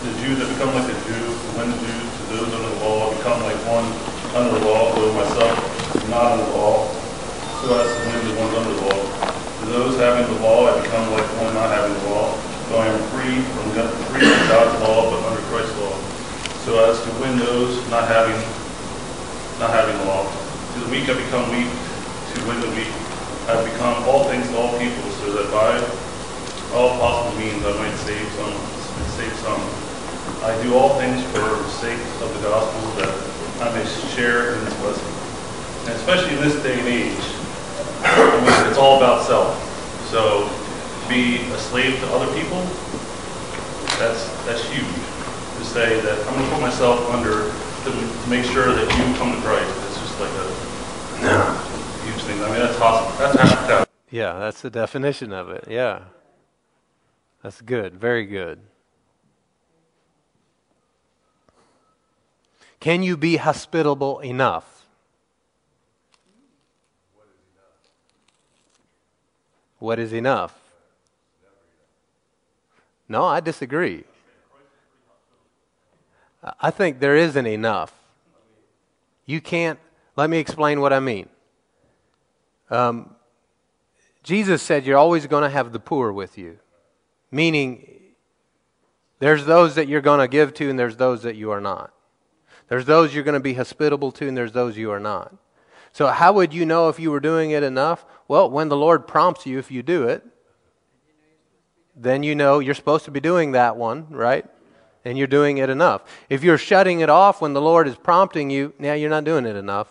[0.02, 2.80] The Jews have become like the Jew, to win the Jews, to those under the
[2.82, 3.86] law, I become like one
[4.34, 5.54] under the law, though myself
[6.10, 6.90] not under the law,
[7.62, 9.31] so as to win the ones under the law.
[9.62, 12.34] To those having the law, I become like one not having the law,
[12.66, 13.70] though I am free from
[14.10, 15.94] free from God's law, but under Christ's law,
[16.66, 18.34] so as to win those not having
[19.62, 20.26] not having the law.
[20.26, 22.90] To the weak I become weak, to win the weak.
[23.46, 25.78] I have become all things to all people, so that by
[26.74, 28.58] all possible means I might save some.
[29.14, 29.62] Save some.
[30.42, 33.14] I do all things for the sake of the gospel, that
[33.62, 35.14] I may share in its blessing.
[35.86, 37.41] And especially in this day and age,
[38.04, 39.54] I mean, it's all about self.
[40.10, 42.60] So to be a slave to other people,
[43.98, 44.84] that's that's huge.
[44.84, 47.50] To say that I'm going to put myself under
[47.84, 49.70] to, to make sure that you come to Christ.
[49.88, 50.46] It's just like a
[52.04, 52.42] huge thing.
[52.42, 53.18] I mean, that's awesome.
[53.18, 53.90] That's hospitality.
[54.10, 55.66] Yeah, that's the definition of it.
[55.68, 56.02] Yeah.
[57.42, 57.94] That's good.
[57.94, 58.60] Very good.
[62.78, 64.71] Can you be hospitable enough?
[69.82, 70.56] What is enough?
[73.08, 74.04] No, I disagree.
[76.60, 77.92] I- think there isn't enough.
[79.26, 79.80] You can't.
[80.14, 81.28] Let me explain what I mean.
[82.70, 83.16] Um,
[84.22, 86.60] Jesus said you're always going to have the poor with you,
[87.32, 88.14] meaning
[89.18, 91.92] there's those that you're going to give to and there's those that you are not.
[92.68, 95.34] There's those you're going to be hospitable to and there's those you are not.
[95.92, 98.04] So, how would you know if you were doing it enough?
[98.28, 100.24] Well, when the Lord prompts you, if you do it,
[101.94, 104.46] then you know you're supposed to be doing that one, right?
[105.04, 106.02] And you're doing it enough.
[106.30, 109.44] If you're shutting it off when the Lord is prompting you, now you're not doing
[109.44, 109.88] it enough.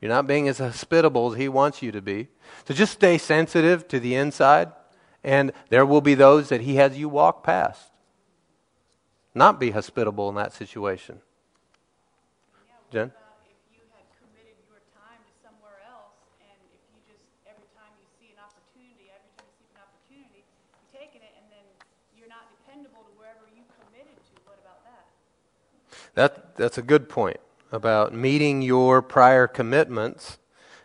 [0.00, 2.28] You're not being as hospitable as He wants you to be.
[2.66, 4.72] So just stay sensitive to the inside,
[5.22, 7.90] and there will be those that He has you walk past.
[9.34, 11.20] Not be hospitable in that situation.
[12.90, 13.12] Jen?
[13.46, 17.94] if you had committed your time to somewhere else, and if you just, every time
[18.02, 21.62] you see an opportunity, every time you see an opportunity, you're taking it, and then
[22.18, 25.06] you're not dependable to wherever you committed to, what about that?
[26.14, 27.40] That, that's a good point
[27.72, 30.38] about meeting your prior commitments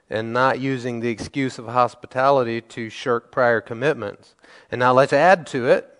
[0.09, 4.35] and not using the excuse of hospitality to shirk prior commitments.
[4.71, 5.91] And now let's add to it.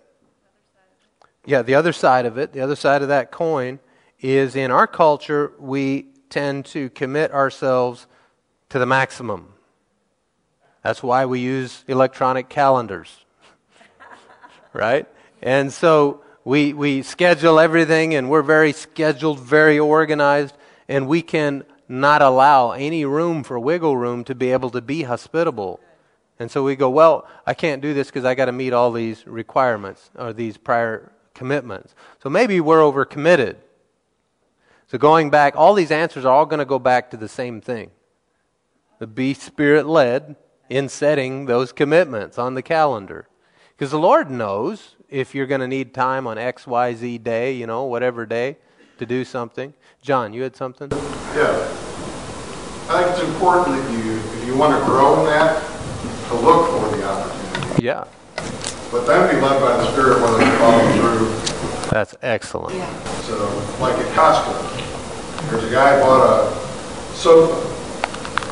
[1.44, 3.80] Yeah, the other side of it, the other side of that coin
[4.20, 8.06] is in our culture, we tend to commit ourselves
[8.70, 9.52] to the maximum.
[10.82, 13.24] That's why we use electronic calendars,
[14.72, 15.06] right?
[15.42, 20.54] And so we, we schedule everything and we're very scheduled, very organized,
[20.86, 25.02] and we can not allow any room for wiggle room to be able to be
[25.02, 25.80] hospitable.
[26.38, 28.92] And so we go, well, I can't do this because I got to meet all
[28.92, 31.96] these requirements or these prior commitments.
[32.22, 33.56] So maybe we're overcommitted.
[34.86, 37.60] So going back, all these answers are all going to go back to the same
[37.60, 37.90] thing.
[39.00, 40.36] The be spirit led
[40.70, 43.26] in setting those commitments on the calendar.
[43.76, 47.52] Because the Lord knows if you're going to need time on X, Y, Z day,
[47.52, 48.56] you know, whatever day,
[48.98, 49.72] to do something.
[50.02, 50.90] John, you had something?
[50.90, 51.72] Yeah.
[52.88, 55.62] I think it's important that you, if you want to grow in that,
[56.28, 57.84] to look for the opportunity.
[57.84, 58.04] Yeah,
[58.90, 61.90] But then be led by the Spirit whether to follow through.
[61.90, 62.74] that's excellent.
[62.74, 63.02] Yeah.
[63.22, 63.36] So,
[63.80, 67.54] like at Costco, there's a guy bought a sofa.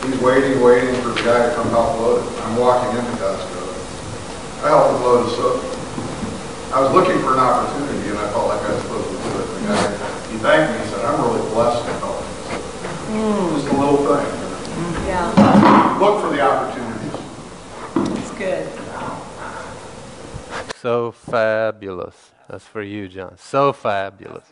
[0.07, 2.43] He's waiting, waiting for the guy to come help load it.
[2.43, 4.65] I'm walking into Costco.
[4.65, 5.84] I help him load the sofa.
[6.75, 9.39] I was looking for an opportunity and I felt like I was supposed to do
[9.39, 9.47] it.
[9.47, 9.93] The guy,
[10.27, 13.15] he thanked me and said, I'm really blessed to help you.
[13.15, 13.55] Mm.
[13.55, 15.07] Just a little thing.
[15.07, 17.15] Yeah, Look for the opportunities.
[18.19, 18.67] it's good.
[20.75, 22.33] So fabulous.
[22.49, 23.39] That's for you, John.
[23.39, 24.45] So fabulous.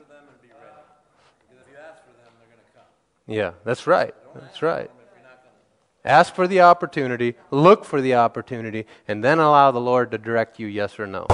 [3.27, 4.15] Yeah, that's right.
[4.37, 4.93] That's right.
[6.05, 10.61] Ask for the opportunity, look for the opportunity, and then allow the Lord to direct
[10.61, 11.27] you yes or no.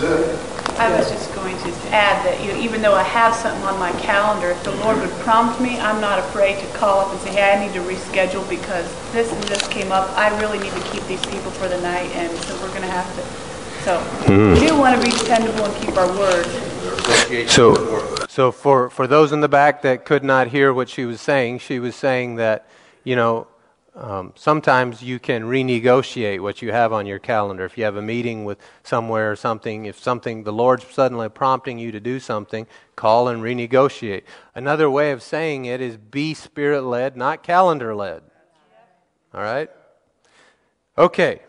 [0.00, 0.54] That's it.
[0.78, 3.78] I was just going to add that, you know, even though I have something on
[3.78, 7.20] my calendar, if the Lord would prompt me, I'm not afraid to call up and
[7.20, 10.10] say, hey, I need to reschedule because this and this came up.
[10.18, 12.88] I really need to keep these people for the night, and so we're going to
[12.88, 13.22] have to.
[13.84, 16.46] So we do want to be dependable and keep our word.
[17.48, 21.20] So, so for, for those in the back that could not hear what she was
[21.20, 22.66] saying, she was saying that,
[23.04, 23.46] you know,
[23.96, 27.64] um, sometimes you can renegotiate what you have on your calendar.
[27.64, 31.78] If you have a meeting with somewhere or something, if something, the Lord's suddenly prompting
[31.78, 32.66] you to do something,
[32.96, 34.24] call and renegotiate.
[34.54, 38.22] Another way of saying it is be spirit led, not calendar led.
[39.32, 39.70] All right?
[40.98, 41.42] Okay.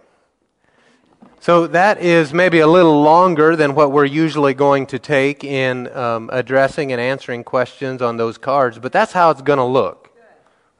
[1.40, 5.96] So that is maybe a little longer than what we're usually going to take in
[5.96, 10.05] um, addressing and answering questions on those cards, but that's how it's going to look.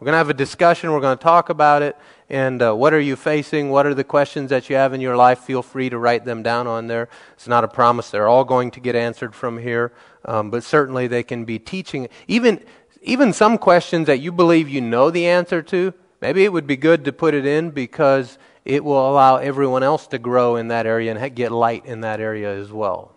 [0.06, 1.98] We're going to have a discussion, we're going to talk about it,
[2.30, 3.72] and uh, what are you facing?
[3.72, 5.40] What are the questions that you have in your life?
[5.40, 7.10] Feel free to write them down on there.
[7.34, 9.94] It's not a promise they're all going to get answered from here,
[10.24, 12.08] um, but certainly they can be teaching.
[12.28, 12.64] Even,
[13.02, 15.92] even some questions that you believe you know the answer to,
[16.22, 20.06] maybe it would be good to put it in because it will allow everyone else
[20.10, 23.16] to grow in that area and get light in that area as well.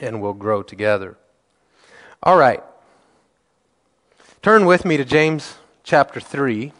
[0.00, 1.18] And we'll grow together.
[2.22, 2.62] All right.
[4.40, 6.72] Turn with me to James chapter 3.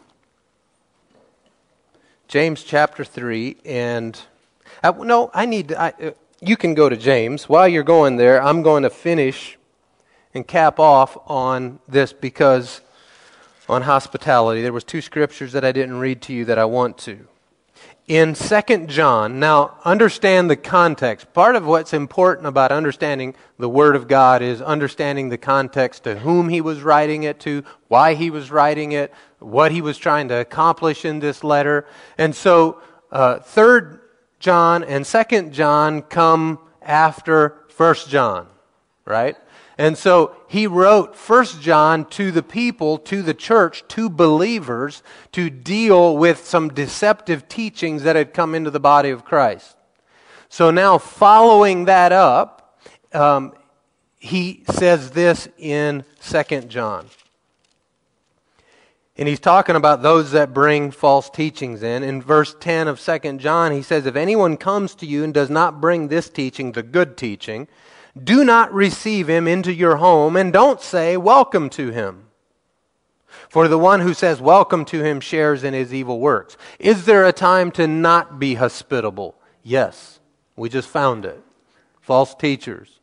[2.29, 3.57] James chapter 3.
[3.65, 4.17] And
[4.81, 7.49] uh, no, I need I, uh, you can go to James.
[7.49, 9.57] While you're going there, I'm going to finish
[10.33, 12.79] and cap off on this because
[13.67, 14.61] on hospitality.
[14.61, 17.27] There was two scriptures that I didn't read to you that I want to.
[18.09, 21.31] In 2 John, now understand the context.
[21.31, 26.17] Part of what's important about understanding the Word of God is understanding the context to
[26.17, 30.27] whom he was writing it to, why he was writing it, what he was trying
[30.29, 31.85] to accomplish in this letter.
[32.17, 32.81] And so,
[33.11, 33.99] uh, 3rd
[34.39, 38.47] John and 2nd John come after 1st John,
[39.05, 39.37] right?
[39.77, 45.51] And so he wrote First John to the people, to the church, to believers, to
[45.51, 49.77] deal with some deceptive teachings that had come into the body of Christ.
[50.49, 52.79] So now, following that up,
[53.13, 53.53] um,
[54.17, 57.05] he says this in Second John.
[59.17, 62.01] And he's talking about those that bring false teachings in.
[62.01, 65.51] In verse 10 of Second John, he says, If anyone comes to you and does
[65.51, 67.67] not bring this teaching, the good teaching,
[68.21, 72.25] do not receive him into your home and don't say welcome to him.
[73.47, 76.57] For the one who says welcome to him shares in his evil works.
[76.79, 79.35] Is there a time to not be hospitable?
[79.63, 80.19] Yes.
[80.55, 81.41] We just found it.
[82.01, 82.99] False teachers.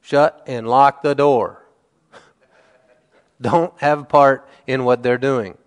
[0.00, 1.66] Shut and lock the door.
[3.40, 5.58] Don't have part in what they're doing.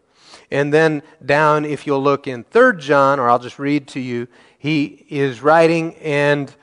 [0.49, 4.28] And then down, if you'll look in 3 John, or I'll just read to you,
[4.57, 6.55] he is writing and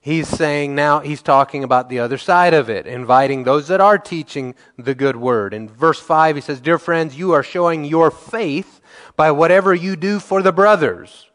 [0.00, 3.98] he's saying now, he's talking about the other side of it, inviting those that are
[3.98, 5.54] teaching the good word.
[5.54, 8.80] In verse 5, he says, Dear friends, you are showing your faith
[9.16, 11.26] by whatever you do for the brothers.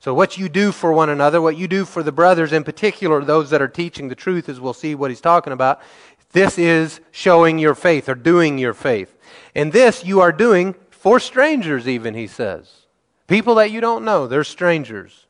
[0.00, 3.24] So, what you do for one another, what you do for the brothers, in particular,
[3.24, 5.80] those that are teaching the truth, as we'll see what he's talking about,
[6.32, 9.16] this is showing your faith or doing your faith.
[9.54, 12.70] And this you are doing for strangers, even, he says.
[13.26, 15.27] People that you don't know, they're strangers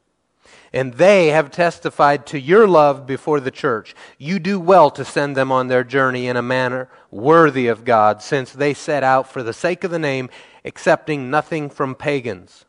[0.73, 3.95] and they have testified to your love before the church.
[4.19, 8.23] You do well to send them on their journey in a manner worthy of God,
[8.23, 10.29] since they set out for the sake of the name,
[10.65, 12.67] accepting nothing from pagans.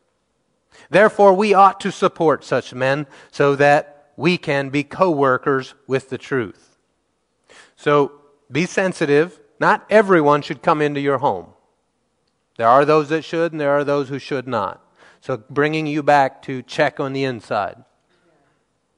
[0.89, 6.09] Therefore, we ought to support such men so that we can be co workers with
[6.09, 6.77] the truth.
[7.75, 8.13] So
[8.51, 9.39] be sensitive.
[9.59, 11.47] Not everyone should come into your home.
[12.57, 14.83] There are those that should, and there are those who should not.
[15.21, 17.83] So, bringing you back to check on the inside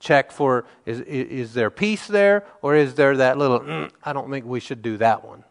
[0.01, 4.29] check for is, is there peace there or is there that little, mm, I don't
[4.29, 5.45] think we should do that one?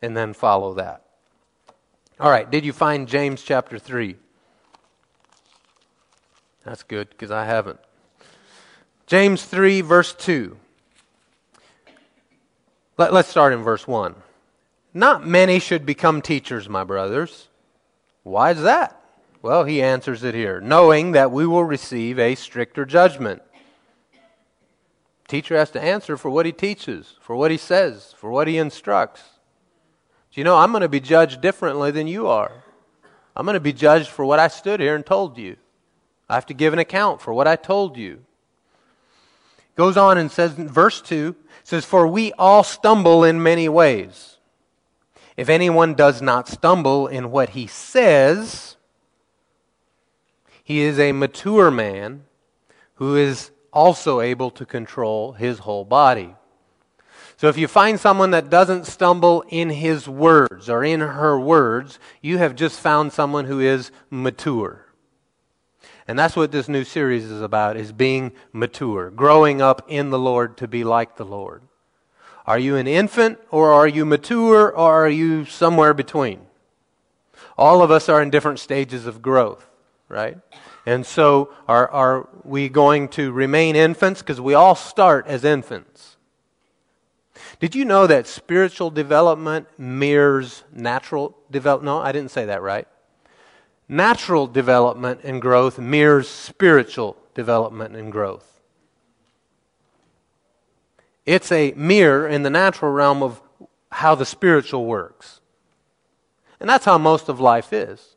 [0.00, 1.02] And then follow that.
[2.20, 4.16] All right, did you find James chapter 3?
[6.64, 7.80] That's good because I haven't.
[9.06, 10.56] James 3, verse 2.
[12.98, 14.14] Let, let's start in verse 1.
[14.94, 17.48] Not many should become teachers, my brothers.
[18.22, 19.00] Why is that?
[19.40, 23.42] Well, he answers it here knowing that we will receive a stricter judgment
[25.32, 28.58] teacher has to answer for what he teaches, for what he says, for what he
[28.58, 29.22] instructs.
[30.30, 32.64] Do you know, I'm going to be judged differently than you are.
[33.34, 35.56] I'm going to be judged for what I stood here and told you.
[36.28, 38.26] I have to give an account for what I told you.
[39.74, 44.36] Goes on and says in verse 2 says, For we all stumble in many ways.
[45.38, 48.76] If anyone does not stumble in what he says,
[50.62, 52.24] he is a mature man
[52.96, 56.34] who is also able to control his whole body.
[57.36, 61.98] So if you find someone that doesn't stumble in his words or in her words,
[62.20, 64.86] you have just found someone who is mature.
[66.06, 70.18] And that's what this new series is about is being mature, growing up in the
[70.18, 71.62] Lord to be like the Lord.
[72.46, 76.40] Are you an infant or are you mature or are you somewhere between?
[77.56, 79.68] All of us are in different stages of growth,
[80.08, 80.38] right?
[80.84, 84.20] And so, are, are we going to remain infants?
[84.20, 86.16] Because we all start as infants.
[87.60, 91.84] Did you know that spiritual development mirrors natural development?
[91.84, 92.88] No, I didn't say that right.
[93.88, 98.60] natural development and growth mirrors spiritual development and growth.
[101.24, 103.40] It's a mirror in the natural realm of
[103.92, 105.40] how the spiritual works.
[106.58, 108.16] And that's how most of life is.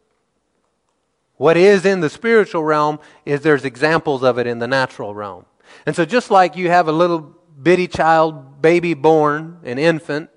[1.38, 5.46] What is in the spiritual realm is there's examples of it in the natural realm.
[5.86, 10.30] And so just like you have a little bitty child, baby born, an infant,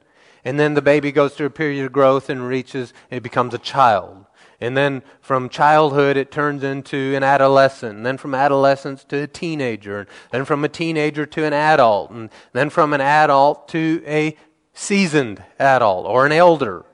[0.45, 3.59] and then the baby goes through a period of growth and reaches, it becomes a
[3.59, 4.25] child.
[4.61, 7.97] And then from childhood, it turns into an adolescent.
[7.97, 10.01] And then from adolescence to a teenager.
[10.01, 12.11] And then from a teenager to an adult.
[12.11, 14.37] And then from an adult to a
[14.75, 16.85] seasoned adult or an elder.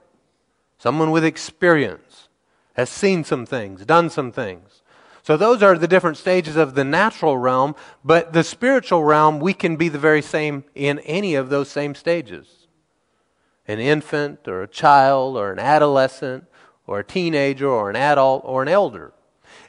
[0.78, 2.03] Someone with experience
[2.74, 4.82] has seen some things, done some things.
[5.22, 9.54] So those are the different stages of the natural realm, but the spiritual realm, we
[9.54, 12.68] can be the very same in any of those same stages.
[13.66, 16.44] An infant or a child or an adolescent
[16.86, 19.14] or a teenager or an adult or an elder.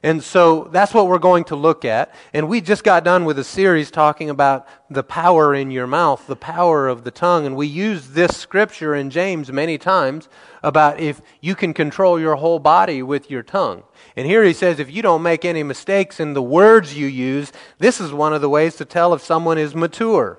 [0.06, 2.14] And so that's what we're going to look at.
[2.32, 6.28] And we just got done with a series talking about the power in your mouth,
[6.28, 7.47] the power of the tongue.
[7.47, 10.30] And we used this scripture in James many times
[10.62, 13.82] about if you can control your whole body with your tongue.
[14.16, 17.51] And here he says if you don't make any mistakes in the words you use,
[17.80, 20.38] this is one of the ways to tell if someone is mature.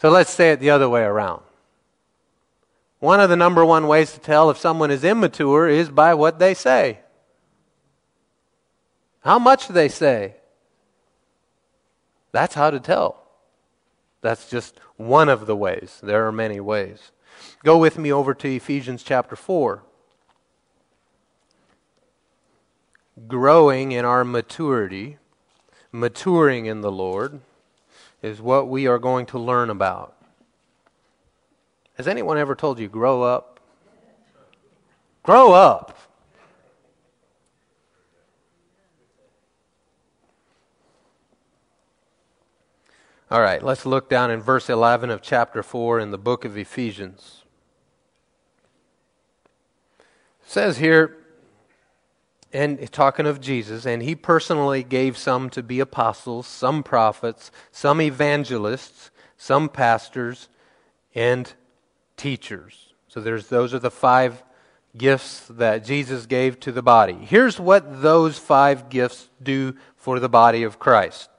[0.00, 1.42] So let's say it the other way around.
[2.98, 6.40] One of the number one ways to tell if someone is immature is by what
[6.40, 7.01] they say.
[9.22, 10.36] How much do they say.
[12.32, 13.22] That's how to tell.
[14.20, 16.00] That's just one of the ways.
[16.02, 17.12] There are many ways.
[17.64, 19.82] Go with me over to Ephesians chapter 4.
[23.28, 25.18] Growing in our maturity,
[25.92, 27.40] maturing in the Lord,
[28.22, 30.16] is what we are going to learn about.
[31.96, 33.60] Has anyone ever told you, grow up?
[35.22, 35.96] Grow up.
[43.32, 46.58] All right, let's look down in verse 11 of chapter 4 in the book of
[46.58, 47.44] Ephesians.
[49.98, 51.16] It says here,
[52.52, 58.02] and talking of Jesus, and he personally gave some to be apostles, some prophets, some
[58.02, 60.50] evangelists, some pastors,
[61.14, 61.54] and
[62.18, 62.92] teachers.
[63.08, 64.44] So there's those are the five
[64.94, 67.14] gifts that Jesus gave to the body.
[67.14, 71.30] Here's what those five gifts do for the body of Christ.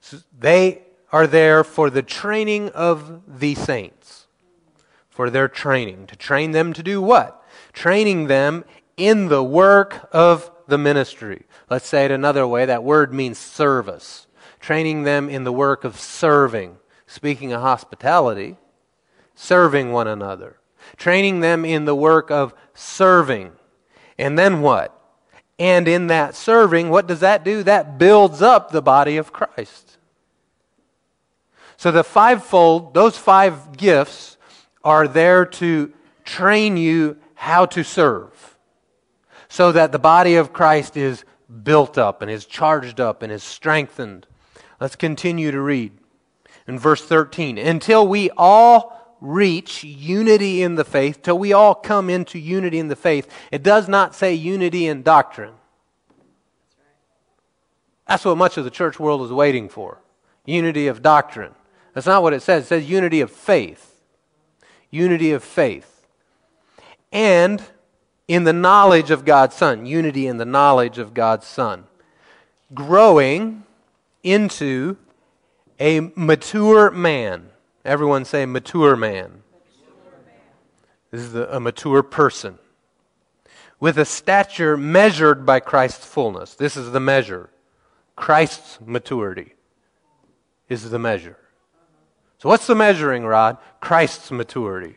[0.00, 4.26] So they are there for the training of the saints.
[5.08, 6.06] For their training.
[6.08, 7.42] To train them to do what?
[7.72, 8.64] Training them
[8.96, 11.44] in the work of the ministry.
[11.70, 12.66] Let's say it another way.
[12.66, 14.26] That word means service.
[14.60, 16.76] Training them in the work of serving.
[17.06, 18.56] Speaking of hospitality,
[19.34, 20.58] serving one another.
[20.96, 23.52] Training them in the work of serving.
[24.18, 24.92] And then what?
[25.58, 27.62] And in that serving, what does that do?
[27.62, 29.98] That builds up the body of Christ.
[31.76, 34.36] So the fivefold, those five gifts
[34.82, 35.92] are there to
[36.24, 38.56] train you how to serve
[39.48, 41.24] so that the body of Christ is
[41.62, 44.26] built up and is charged up and is strengthened.
[44.80, 45.92] Let's continue to read
[46.66, 47.58] in verse 13.
[47.58, 52.88] Until we all reach unity in the faith, till we all come into unity in
[52.88, 53.30] the faith.
[53.50, 55.54] It does not say unity in doctrine.
[58.06, 60.00] That's what much of the church world is waiting for
[60.44, 61.52] unity of doctrine.
[61.96, 62.64] That's not what it says.
[62.64, 64.02] It says unity of faith.
[64.90, 66.06] Unity of faith.
[67.10, 67.62] And
[68.28, 69.86] in the knowledge of God's Son.
[69.86, 71.84] Unity in the knowledge of God's Son.
[72.74, 73.64] Growing
[74.22, 74.98] into
[75.80, 77.48] a mature man.
[77.82, 79.42] Everyone say mature man.
[81.10, 82.58] This is a mature person.
[83.80, 86.56] With a stature measured by Christ's fullness.
[86.56, 87.48] This is the measure.
[88.16, 89.54] Christ's maturity
[90.68, 91.38] is the measure.
[92.46, 93.58] So, what's the measuring rod?
[93.80, 94.94] Christ's maturity.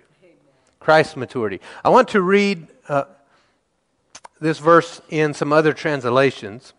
[0.80, 1.60] Christ's maturity.
[1.84, 3.06] I want to read uh,
[4.40, 6.74] this verse in some other translations.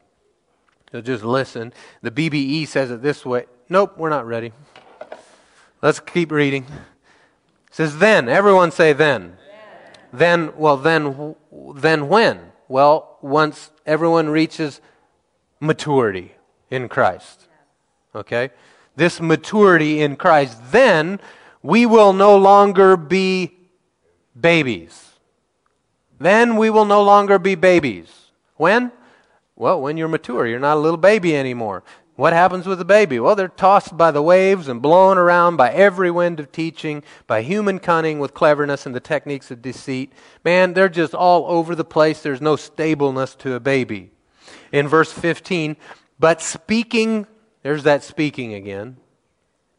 [0.93, 1.73] So just listen.
[2.03, 3.47] The BBE says it this way.
[3.69, 4.53] Nope, we're not ready.
[5.83, 6.63] Let's keep reading.
[6.63, 8.29] It says then.
[8.29, 9.39] Everyone say then.
[10.13, 11.35] Then, well, then,
[11.75, 12.53] then when?
[12.69, 14.81] Well, once everyone reaches
[15.59, 16.37] maturity
[16.71, 17.49] in Christ.
[18.15, 18.51] Okay?
[18.97, 21.21] This maturity in Christ, then
[21.63, 23.53] we will no longer be
[24.39, 25.11] babies.
[26.19, 28.11] Then we will no longer be babies.
[28.57, 28.93] When?
[29.57, 30.47] Well, when you're mature.
[30.47, 31.83] You're not a little baby anymore.
[32.17, 33.19] What happens with a baby?
[33.19, 37.41] Well, they're tossed by the waves and blown around by every wind of teaching, by
[37.41, 40.13] human cunning with cleverness and the techniques of deceit.
[40.45, 42.21] Man, they're just all over the place.
[42.21, 44.11] There's no stableness to a baby.
[44.71, 45.77] In verse 15,
[46.19, 47.27] but speaking,
[47.63, 48.97] there's that speaking again.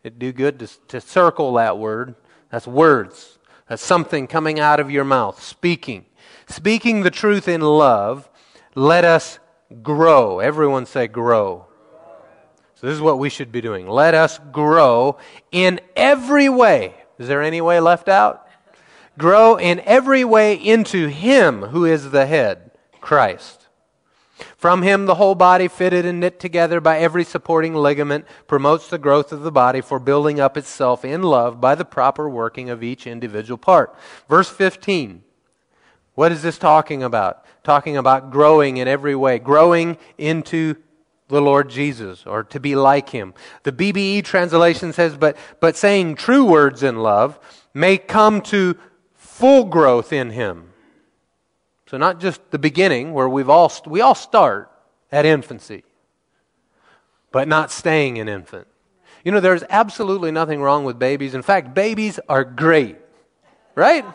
[0.03, 2.15] It'd do good to, to circle that word.
[2.51, 3.39] That's words.
[3.67, 6.05] That's something coming out of your mouth, speaking.
[6.47, 8.29] Speaking the truth in love,
[8.75, 9.39] let us
[9.81, 10.39] grow.
[10.39, 11.67] Everyone say grow.
[12.75, 13.87] So this is what we should be doing.
[13.87, 15.17] Let us grow
[15.51, 16.95] in every way.
[17.19, 18.47] Is there any way left out?
[19.17, 23.60] Grow in every way into Him who is the head, Christ.
[24.57, 28.97] From him, the whole body, fitted and knit together by every supporting ligament, promotes the
[28.97, 32.83] growth of the body for building up itself in love by the proper working of
[32.83, 33.95] each individual part.
[34.29, 35.23] Verse 15.
[36.13, 37.45] What is this talking about?
[37.63, 40.75] Talking about growing in every way, growing into
[41.31, 43.33] the Lord Jesus or to be like him.
[43.63, 47.39] The BBE translation says, but, but saying true words in love
[47.73, 48.77] may come to
[49.15, 50.70] full growth in him.
[51.91, 54.71] So not just the beginning where we've all, we all start
[55.11, 55.83] at infancy,
[57.33, 58.65] but not staying an infant.
[59.25, 61.35] You know, there's absolutely nothing wrong with babies.
[61.35, 62.95] In fact, babies are great,
[63.75, 64.05] right?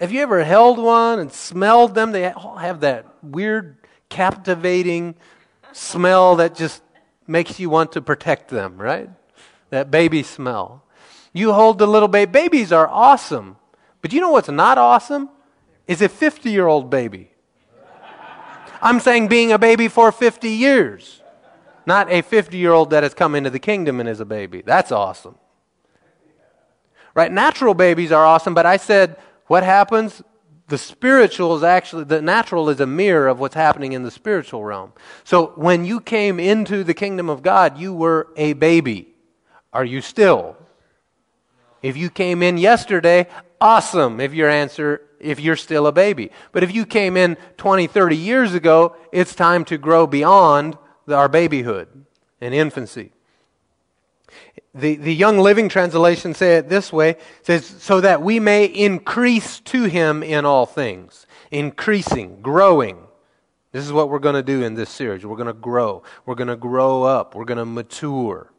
[0.00, 2.10] Have you ever held one and smelled them?
[2.10, 3.76] They all have that weird,
[4.08, 5.14] captivating
[5.70, 6.82] smell that just
[7.28, 9.08] makes you want to protect them, right?
[9.68, 10.82] That baby smell.
[11.32, 12.28] You hold the little baby.
[12.28, 13.56] Babies are awesome.
[14.02, 15.30] But you know what's not awesome?
[15.90, 17.32] Is a 50 year old baby.
[18.80, 21.20] I'm saying being a baby for 50 years,
[21.84, 24.62] not a 50 year old that has come into the kingdom and is a baby.
[24.62, 25.34] That's awesome.
[27.12, 27.32] Right?
[27.32, 29.16] Natural babies are awesome, but I said,
[29.48, 30.22] what happens?
[30.68, 34.62] the spiritual is actually, the natural is a mirror of what's happening in the spiritual
[34.62, 34.92] realm.
[35.24, 39.12] So when you came into the kingdom of God, you were a baby.
[39.72, 40.56] Are you still?
[41.82, 43.26] If you came in yesterday,
[43.60, 46.30] awesome if your answer, if you're still a baby.
[46.52, 50.76] But if you came in 20, 30 years ago, it's time to grow beyond
[51.08, 51.88] our babyhood
[52.40, 53.12] and infancy.
[54.74, 59.60] The, the Young's Literal Translation say it this way says, so that we may increase
[59.60, 61.26] to him in all things.
[61.50, 62.98] Increasing, growing.
[63.72, 65.26] This is what we're going to do in this series.
[65.26, 66.02] We're going to grow.
[66.24, 67.34] We're going to grow up.
[67.34, 68.52] We're going to mature.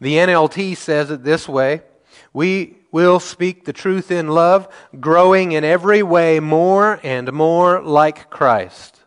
[0.00, 1.82] The NLT says it this way
[2.32, 4.68] We will speak the truth in love,
[5.00, 9.00] growing in every way more and more like Christ.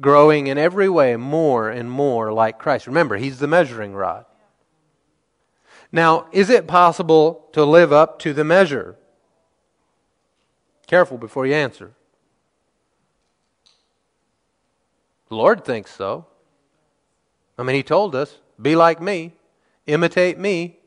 [0.00, 2.86] Growing in every way more and more like Christ.
[2.86, 4.24] Remember, He's the measuring rod.
[5.92, 8.96] Now, is it possible to live up to the measure?
[10.86, 11.92] Careful before you answer.
[15.28, 16.26] The Lord thinks so.
[17.58, 19.34] I mean, He told us, be like me,
[19.86, 20.79] imitate me,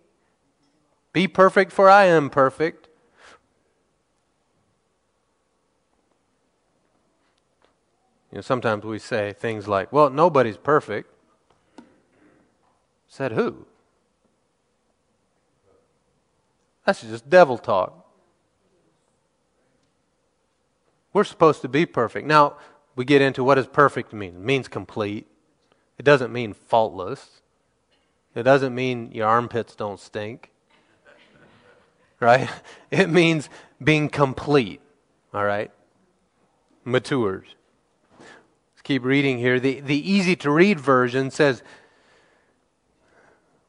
[1.14, 2.90] be perfect, for I am perfect.
[8.32, 11.08] You know, sometimes we say things like, well, nobody's perfect.
[13.08, 13.68] Said who?
[16.84, 18.04] That's just devil talk.
[21.14, 22.26] We're supposed to be perfect.
[22.26, 22.58] Now,
[22.96, 24.36] we get into what does perfect mean?
[24.36, 25.28] It means complete.
[26.00, 27.42] It doesn't mean faultless.
[28.34, 30.50] It doesn't mean your armpits don't stink.
[32.24, 32.50] Right?
[32.92, 33.50] It means
[33.84, 34.80] being complete.
[35.34, 35.72] All right?
[36.86, 37.48] Matured.
[38.20, 39.60] Let's keep reading here.
[39.60, 41.64] The, the easy to read version says,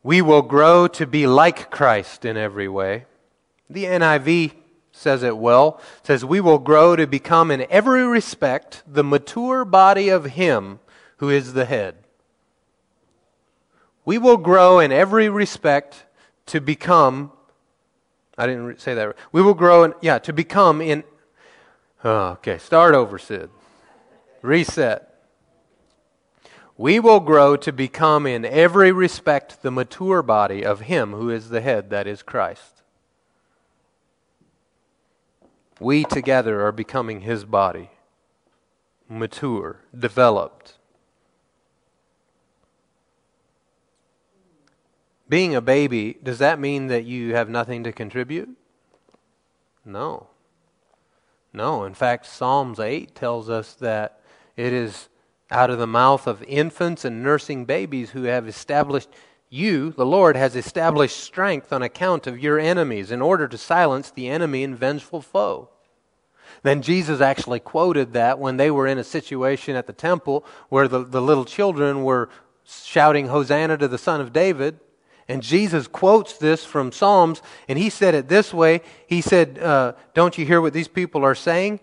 [0.05, 3.07] we will grow to be like Christ in every way.
[3.71, 4.53] The NIV
[4.93, 5.81] says it well.
[6.01, 10.79] It says, We will grow to become in every respect the mature body of Him
[11.17, 11.97] who is the head.
[14.05, 16.05] We will grow in every respect
[16.47, 17.33] to become,
[18.37, 19.17] I didn't say that.
[19.33, 21.05] We will grow, in, yeah, to become in,
[22.03, 23.51] oh, okay, start over, Sid.
[24.43, 25.11] Reset.
[26.77, 31.49] We will grow to become in every respect the mature body of Him who is
[31.49, 32.83] the head, that is Christ.
[35.79, 37.91] We together are becoming His body,
[39.09, 40.74] mature, developed.
[45.35, 48.51] Being a baby, does that mean that you have nothing to contribute?
[49.85, 50.29] No.
[51.53, 51.83] No.
[51.83, 54.21] In fact, Psalms 8 tells us that
[54.57, 55.09] it is
[55.51, 59.09] out of the mouth of infants and nursing babies who have established
[59.51, 64.13] you, the Lord, has established strength on account of your enemies in order to silence
[64.13, 65.69] the enemy and vengeful foe.
[66.63, 70.87] Then Jesus actually quoted that when they were in a situation at the temple where
[70.87, 72.29] the, the little children were
[72.65, 74.79] shouting, Hosanna to the Son of David.
[75.29, 79.93] And Jesus quotes this from Psalms, and he said it this way He said, uh,
[80.13, 81.81] Don't you hear what these people are saying?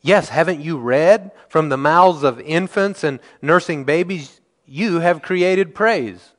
[0.00, 1.32] Yes, haven't you read?
[1.48, 6.32] From the mouths of infants and nursing babies, you have created praise.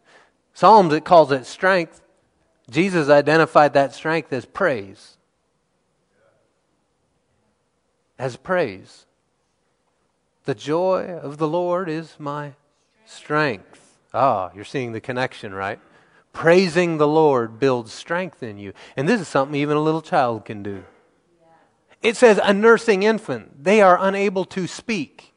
[0.54, 2.02] Psalms, it calls it strength.
[2.70, 5.18] Jesus identified that strength as praise.
[8.18, 9.06] As praise.
[10.46, 12.54] The joy of the Lord is my
[13.06, 13.98] strength.
[14.14, 15.80] Ah, you're seeing the connection, right?
[16.34, 18.74] Praising the Lord builds strength in you.
[18.96, 20.84] And this is something even a little child can do.
[22.02, 25.34] It says a nursing infant, they are unable to speak.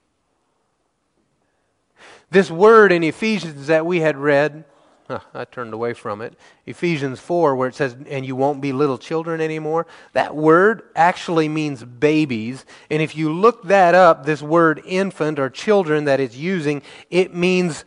[2.31, 4.65] This word in Ephesians that we had read,
[5.09, 6.35] huh, I turned away from it.
[6.65, 9.87] Ephesians 4, where it says, and you won't be little children anymore.
[10.13, 12.65] That word actually means babies.
[12.91, 17.35] And if you look that up, this word infant or children that it's using, it
[17.35, 17.85] means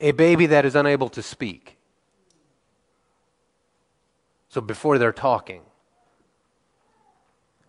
[0.00, 1.76] a baby that is unable to speak.
[4.48, 5.62] So before they're talking,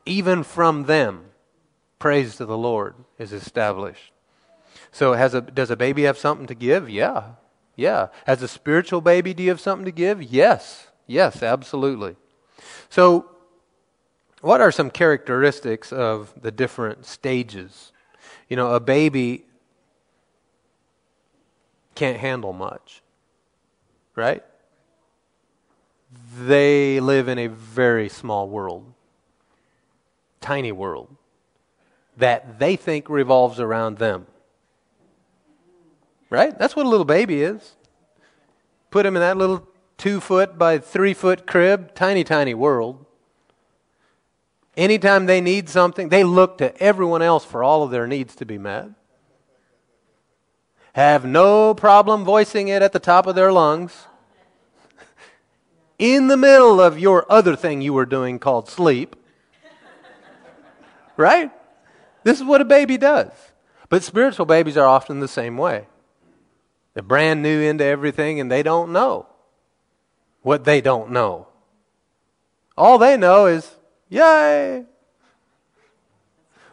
[0.06, 1.26] even from them,
[1.98, 4.12] praise to the Lord is established.
[4.92, 6.90] So has a, does a baby have something to give?
[6.90, 7.32] Yeah.
[7.76, 8.08] Yeah.
[8.28, 10.22] As a spiritual baby, do you have something to give?
[10.22, 10.88] Yes.
[11.08, 12.16] Yes, absolutely.
[12.90, 13.30] So,
[14.42, 17.92] what are some characteristics of the different stages?
[18.48, 19.46] You know, a baby
[21.96, 23.02] can't handle much,
[24.16, 24.44] right?
[26.38, 28.94] they live in a very small world,
[30.42, 31.16] tiny world,
[32.18, 34.28] that they think revolves around them.
[36.30, 36.58] Right?
[36.58, 37.76] That's what a little baby is.
[38.92, 39.68] Put him in that little
[39.98, 43.06] two foot by three foot crib, tiny, tiny world.
[44.76, 48.46] Anytime they need something, they look to everyone else for all of their needs to
[48.46, 48.90] be met.
[50.96, 54.06] Have no problem voicing it at the top of their lungs
[56.00, 59.18] in the middle of your other thing you were doing called sleep.
[61.18, 61.52] right?
[62.24, 63.30] This is what a baby does.
[63.90, 65.88] But spiritual babies are often the same way.
[66.94, 69.28] They're brand new into everything and they don't know
[70.44, 71.50] what they don't know.
[72.78, 73.70] All they know is,
[74.08, 74.86] yay!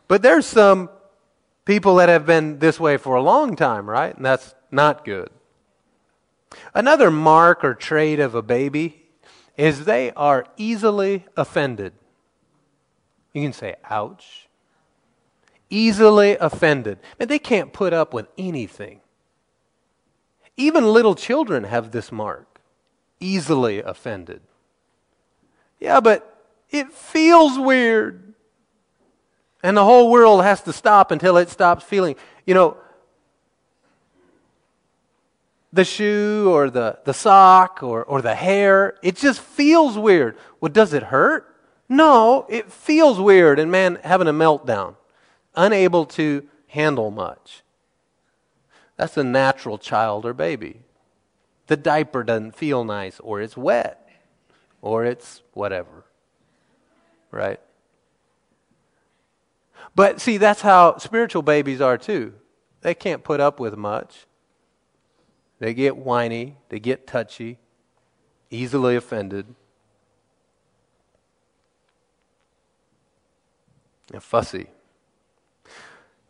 [0.07, 0.91] But there's some
[1.65, 4.15] people that have been this way for a long time, right?
[4.15, 5.31] And that's not good.
[6.75, 9.03] Another mark or trait of a baby
[9.57, 11.93] is they are easily offended.
[13.33, 14.49] You can say, ouch.
[15.71, 16.99] Easily offended.
[17.19, 19.01] And they can't put up with anything.
[20.57, 22.61] Even little children have this mark
[23.21, 24.43] easily offended.
[25.81, 28.22] Yeah, but it feels weird.
[29.63, 32.17] And the whole world has to stop until it stops feeling.
[32.47, 32.77] You know,
[35.73, 38.97] the shoe or the, the sock or, or the hair.
[39.03, 40.37] It just feels weird.
[40.61, 41.49] Well, does it hurt?
[41.89, 43.59] No, it feels weird.
[43.59, 44.97] And man, having a meltdown,
[45.55, 47.63] unable to handle much.
[48.97, 50.81] That's a natural child or baby.
[51.67, 54.09] The diaper doesn't feel nice, or it's wet,
[54.81, 56.05] or it's whatever.
[57.31, 57.61] Right?
[59.95, 62.34] But see, that's how spiritual babies are too.
[62.80, 64.26] They can't put up with much.
[65.59, 67.59] They get whiny, they get touchy,
[68.51, 69.55] easily offended,
[74.12, 74.66] and fussy.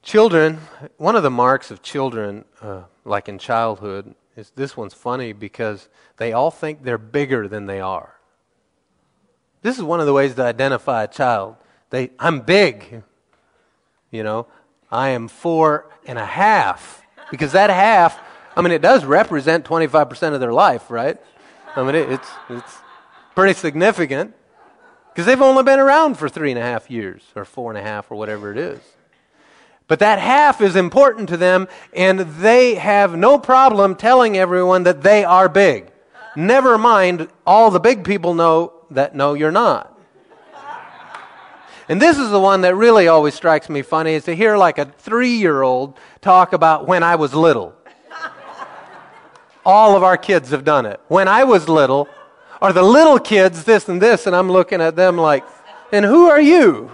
[0.02, 0.58] Children,
[0.98, 5.88] one of the marks of children, uh, like in childhood, is this one's funny because
[6.16, 8.16] they all think they're bigger than they are.
[9.62, 11.56] This is one of the ways to identify a child.
[11.90, 13.04] They, I'm big.
[14.12, 14.46] You know,
[14.92, 18.20] I am four and a half because that half
[18.56, 21.18] I mean, it does represent 25% of their life, right?
[21.74, 22.76] I mean, it, it's, it's
[23.34, 24.34] pretty significant
[25.08, 27.82] because they've only been around for three and a half years or four and a
[27.82, 28.80] half or whatever it is.
[29.88, 35.02] But that half is important to them, and they have no problem telling everyone that
[35.02, 35.90] they are big.
[36.36, 39.91] Never mind, all the big people know that no, you're not.
[41.88, 44.78] And this is the one that really always strikes me funny is to hear like
[44.78, 47.74] a three year old talk about when I was little.
[49.64, 51.00] All of our kids have done it.
[51.08, 52.08] When I was little,
[52.60, 55.44] are the little kids this and this, and I'm looking at them like,
[55.92, 56.90] and who are you?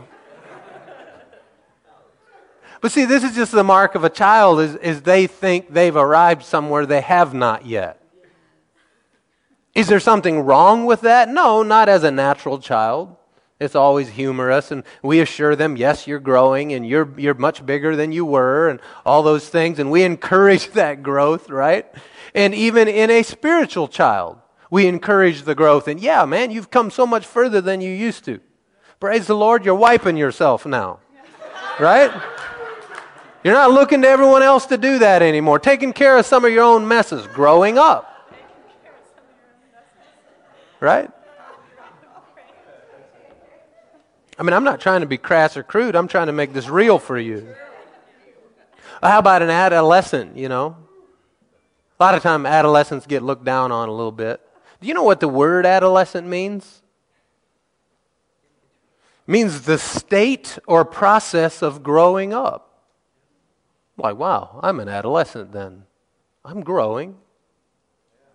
[2.80, 5.96] But see, this is just the mark of a child is, is they think they've
[5.96, 8.00] arrived somewhere they have not yet.
[9.74, 11.28] Is there something wrong with that?
[11.28, 13.16] No, not as a natural child.
[13.60, 17.96] It's always humorous, and we assure them, yes, you're growing, and you're, you're much bigger
[17.96, 21.86] than you were, and all those things, and we encourage that growth, right?
[22.34, 24.38] And even in a spiritual child,
[24.70, 25.88] we encourage the growth.
[25.88, 28.40] And yeah, man, you've come so much further than you used to.
[29.00, 31.00] Praise the Lord, you're wiping yourself now,
[31.80, 32.12] right?
[33.42, 35.58] You're not looking to everyone else to do that anymore.
[35.58, 38.04] Taking care of some of your own messes, growing up.
[40.80, 41.10] Right?
[44.38, 45.96] I mean, I'm not trying to be crass or crude.
[45.96, 47.48] I'm trying to make this real for you.
[49.02, 50.76] How about an adolescent, you know?
[51.98, 54.40] A lot of time adolescents get looked down on a little bit.
[54.80, 56.82] Do you know what the word adolescent means?
[59.26, 62.84] It means the state or process of growing up.
[63.96, 65.84] Like, wow, I'm an adolescent then.
[66.44, 67.16] I'm growing.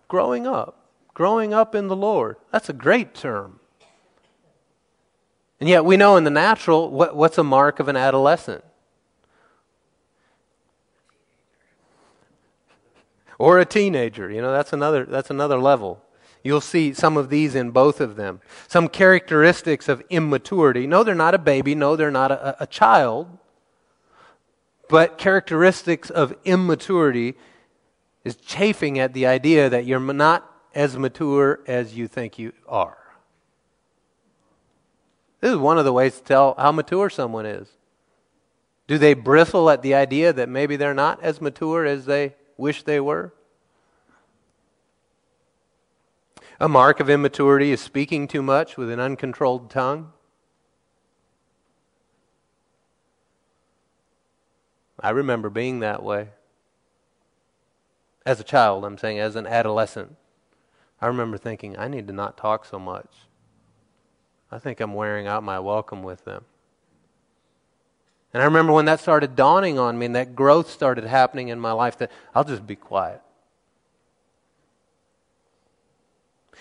[0.08, 0.90] Growing up.
[1.14, 2.36] Growing up in the Lord.
[2.52, 3.60] That's a great term.
[5.64, 8.62] And yet we know in the natural, what, what's a mark of an adolescent?
[13.38, 16.02] Or a teenager, you know, that's another, that's another level.
[16.42, 18.42] You'll see some of these in both of them.
[18.68, 20.86] Some characteristics of immaturity.
[20.86, 21.74] No, they're not a baby.
[21.74, 23.38] No, they're not a, a child.
[24.90, 27.36] But characteristics of immaturity
[28.22, 32.98] is chafing at the idea that you're not as mature as you think you are.
[35.44, 37.68] This is one of the ways to tell how mature someone is.
[38.86, 42.82] Do they bristle at the idea that maybe they're not as mature as they wish
[42.82, 43.34] they were?
[46.58, 50.14] A mark of immaturity is speaking too much with an uncontrolled tongue.
[54.98, 56.28] I remember being that way.
[58.24, 60.16] As a child, I'm saying, as an adolescent.
[61.02, 63.10] I remember thinking, I need to not talk so much.
[64.54, 66.44] I think I'm wearing out my welcome with them.
[68.32, 71.58] And I remember when that started dawning on me and that growth started happening in
[71.58, 73.20] my life that I'll just be quiet.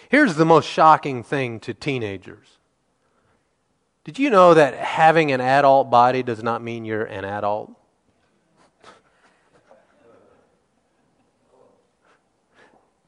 [0.10, 2.58] Here's the most shocking thing to teenagers.
[4.06, 7.72] Did you know that having an adult body does not mean you're an adult?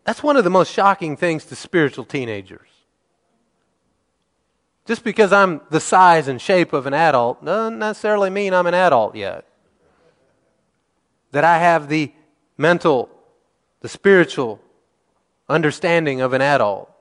[0.04, 2.75] That's one of the most shocking things to spiritual teenagers.
[4.86, 8.76] Just because I'm the size and shape of an adult doesn't necessarily mean I'm an
[8.76, 9.46] adult yet.
[11.32, 12.12] That I have the
[12.58, 13.10] mental,
[13.82, 14.62] the spiritual
[15.50, 16.92] understanding of an adult.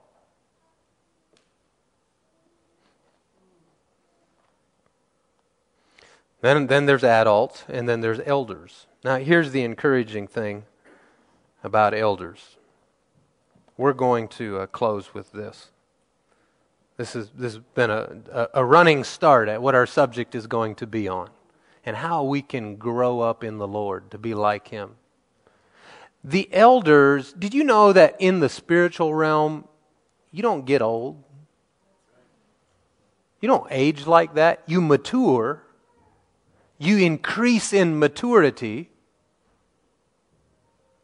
[6.40, 8.86] Then, then there's adults, and then there's elders.
[9.02, 10.64] Now, here's the encouraging thing
[11.62, 12.56] about elders.
[13.78, 15.70] We're going to uh, close with this.
[16.96, 20.76] This, is, this has been a, a running start at what our subject is going
[20.76, 21.30] to be on
[21.84, 24.96] and how we can grow up in the Lord to be like Him.
[26.22, 29.66] The elders, did you know that in the spiritual realm,
[30.30, 31.22] you don't get old?
[33.40, 34.62] You don't age like that.
[34.66, 35.62] You mature.
[36.78, 38.88] You increase in maturity.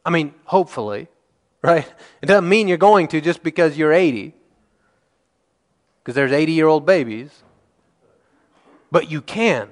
[0.06, 1.08] I mean, hopefully,
[1.62, 1.86] right?
[2.22, 4.34] It doesn't mean you're going to just because you're 80
[6.10, 7.44] because there's 80 year old babies.
[8.90, 9.68] But you can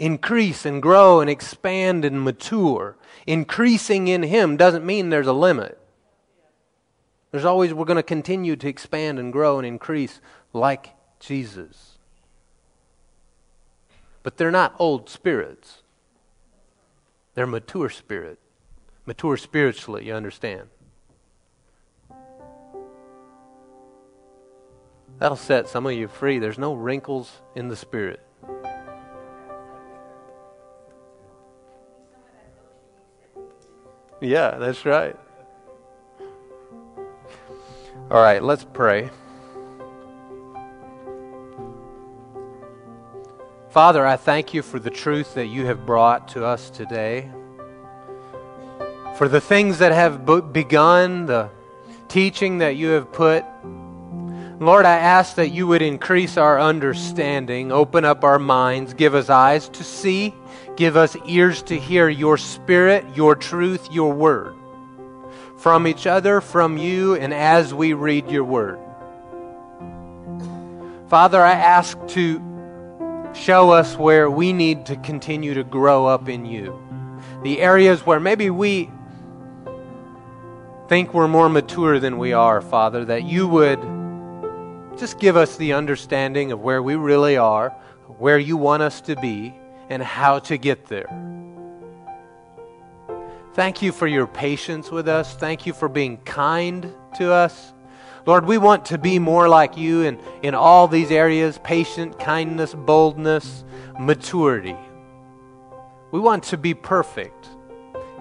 [0.00, 2.96] increase and grow and expand and mature.
[3.24, 5.78] Increasing in Him doesn't mean there's a limit.
[7.30, 10.20] There's always, we're going to continue to expand and grow and increase
[10.52, 10.88] like
[11.20, 11.98] Jesus.
[14.24, 15.82] But they're not old spirits,
[17.34, 18.40] they're mature spirit.
[19.06, 20.68] Mature spiritually, you understand.
[25.18, 26.38] That'll set some of you free.
[26.38, 28.20] There's no wrinkles in the spirit.
[34.20, 35.16] Yeah, that's right.
[38.10, 39.10] All right, let's pray.
[43.70, 47.30] Father, I thank you for the truth that you have brought to us today.
[49.16, 51.50] For the things that have begun, the
[52.08, 53.44] teaching that you have put
[54.64, 59.28] Lord, I ask that you would increase our understanding, open up our minds, give us
[59.28, 60.34] eyes to see,
[60.76, 64.54] give us ears to hear your spirit, your truth, your word
[65.58, 68.78] from each other, from you, and as we read your word.
[71.08, 72.38] Father, I ask to
[73.34, 76.78] show us where we need to continue to grow up in you.
[77.42, 78.90] The areas where maybe we
[80.88, 83.78] think we're more mature than we are, Father, that you would
[84.98, 87.70] just give us the understanding of where we really are,
[88.18, 89.54] where you want us to be,
[89.88, 91.08] and how to get there.
[93.54, 95.34] Thank you for your patience with us.
[95.34, 97.72] Thank you for being kind to us.
[98.26, 102.74] Lord, we want to be more like you in, in all these areas patient, kindness,
[102.74, 103.64] boldness,
[104.00, 104.76] maturity.
[106.10, 107.48] We want to be perfect,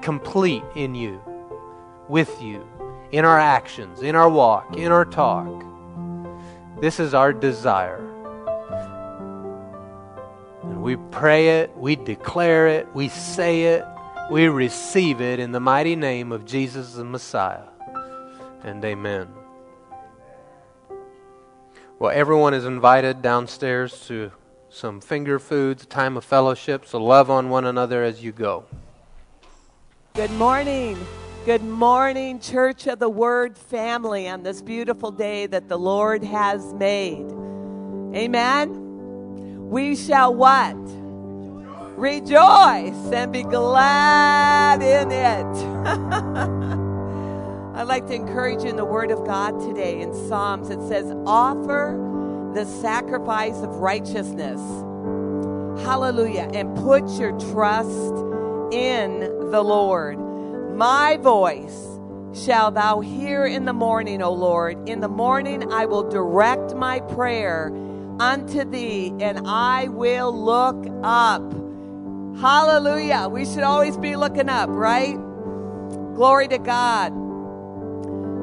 [0.02, 1.22] complete in you,
[2.10, 2.68] with you,
[3.12, 5.73] in our actions, in our walk, in our talk.
[6.80, 8.10] This is our desire.
[10.64, 13.86] And we pray it, we declare it, we say it,
[14.32, 17.64] we receive it in the mighty name of Jesus the Messiah.
[18.64, 19.28] And amen.
[22.00, 24.32] Well, everyone is invited downstairs to
[24.70, 28.66] some finger foods, a time of fellowship, so love on one another as you go.
[30.16, 30.98] Good morning.
[31.46, 36.74] Good morning, Church of the Word family, on this beautiful day that the Lord has
[36.76, 37.30] made.
[38.16, 39.70] Amen.
[39.70, 40.78] We shall what?
[41.98, 45.46] Rejoice and be glad in it.
[47.76, 50.00] I'd like to encourage you in the Word of God today.
[50.00, 54.62] In Psalms, it says, Offer the sacrifice of righteousness.
[55.86, 56.50] Hallelujah.
[56.54, 58.14] And put your trust
[58.72, 59.20] in
[59.52, 60.23] the Lord.
[60.74, 61.88] My voice
[62.34, 64.90] shall thou hear in the morning, O Lord.
[64.90, 67.72] In the morning I will direct my prayer
[68.20, 71.44] unto thee, and I will look up.
[72.40, 73.28] Hallelujah.
[73.30, 75.16] We should always be looking up, right?
[76.16, 77.14] Glory to God.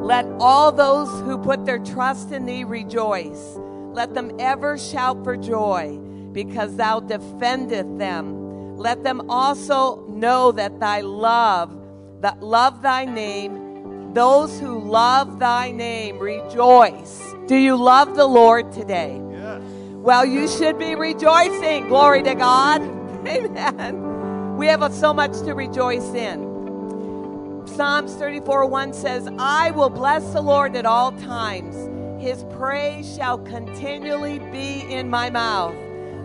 [0.04, 3.58] Let all those who put their trust in thee rejoice.
[3.92, 5.98] Let them ever shout for joy,
[6.32, 8.76] because thou defendeth them.
[8.76, 11.76] Let them also know that thy love,
[12.20, 17.22] that love thy name, those who love thy name rejoice.
[17.46, 19.20] Do you love the Lord today?
[19.30, 19.62] Yes.
[19.94, 21.88] Well, you should be rejoicing.
[21.88, 22.82] Glory to God.
[23.26, 24.56] Amen.
[24.56, 26.50] We have so much to rejoice in.
[27.66, 31.88] Psalms 34 1 says, I will bless the Lord at all times.
[32.22, 35.74] His praise shall continually be in my mouth.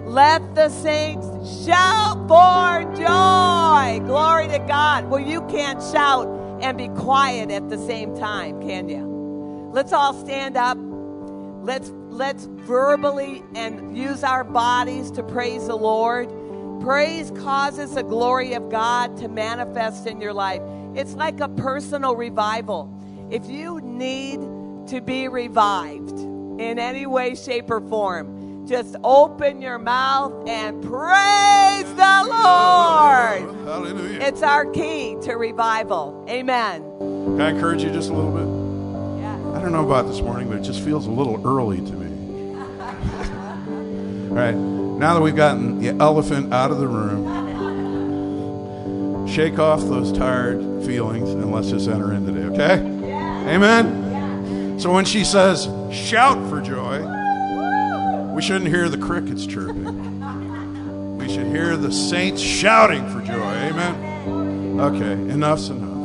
[0.05, 1.25] Let the saints
[1.65, 4.05] shout for joy.
[4.05, 5.09] Glory to God.
[5.09, 6.27] Well, you can't shout
[6.61, 9.71] and be quiet at the same time, can you?
[9.73, 10.77] Let's all stand up.
[11.65, 16.29] Let's let's verbally and use our bodies to praise the Lord.
[16.81, 20.61] Praise causes the glory of God to manifest in your life.
[20.93, 22.93] It's like a personal revival.
[23.31, 24.39] If you need
[24.89, 31.93] to be revived in any way, shape, or form, just open your mouth and praise
[31.93, 33.55] the Lord.
[33.65, 34.19] Hallelujah.
[34.21, 36.25] It's our key to revival.
[36.27, 36.81] Amen.
[36.99, 38.47] Can I encourage you just a little bit?
[39.21, 39.35] Yeah.
[39.57, 42.55] I don't know about this morning, but it just feels a little early to me.
[44.29, 47.45] All right, now that we've gotten the elephant out of the room,
[49.27, 52.79] shake off those tired feelings and let's just enter in today, okay?
[53.53, 54.79] Amen?
[54.79, 57.14] So when she says, shout for joy,
[58.35, 60.19] we shouldn't hear the crickets chirping.
[61.17, 63.33] We should hear the saints shouting for joy.
[63.33, 64.77] Amen?
[64.77, 65.95] Okay, enough's enough.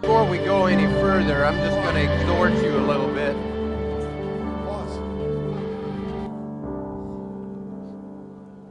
[0.00, 3.36] Before we go any further, I'm just going to exhort you a little bit.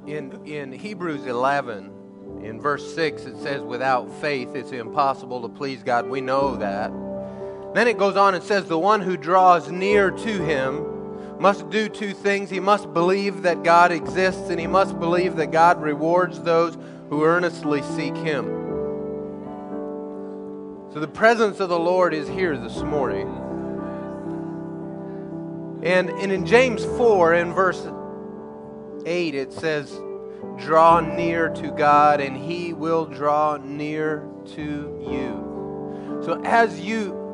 [0.06, 5.82] In, in Hebrews 11, in verse 6, it says, Without faith, it's impossible to please
[5.82, 6.10] God.
[6.10, 6.92] We know that.
[7.74, 10.95] Then it goes on and says, The one who draws near to him
[11.40, 12.50] must do two things.
[12.50, 16.78] He must believe that God exists, and he must believe that God rewards those
[17.10, 18.46] who earnestly seek him.
[20.94, 23.28] So the presence of the Lord is here this morning.
[25.84, 27.86] And, and in James 4, in verse
[29.06, 29.92] 8, it says,
[30.58, 36.22] Draw near to God, and he will draw near to you.
[36.24, 37.25] So as you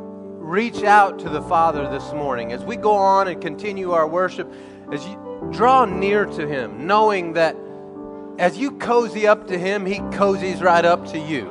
[0.52, 4.52] reach out to the Father this morning, as we go on and continue our worship,
[4.92, 7.56] as you draw near to him, knowing that
[8.38, 11.48] as you cozy up to him, he cozies right up to you.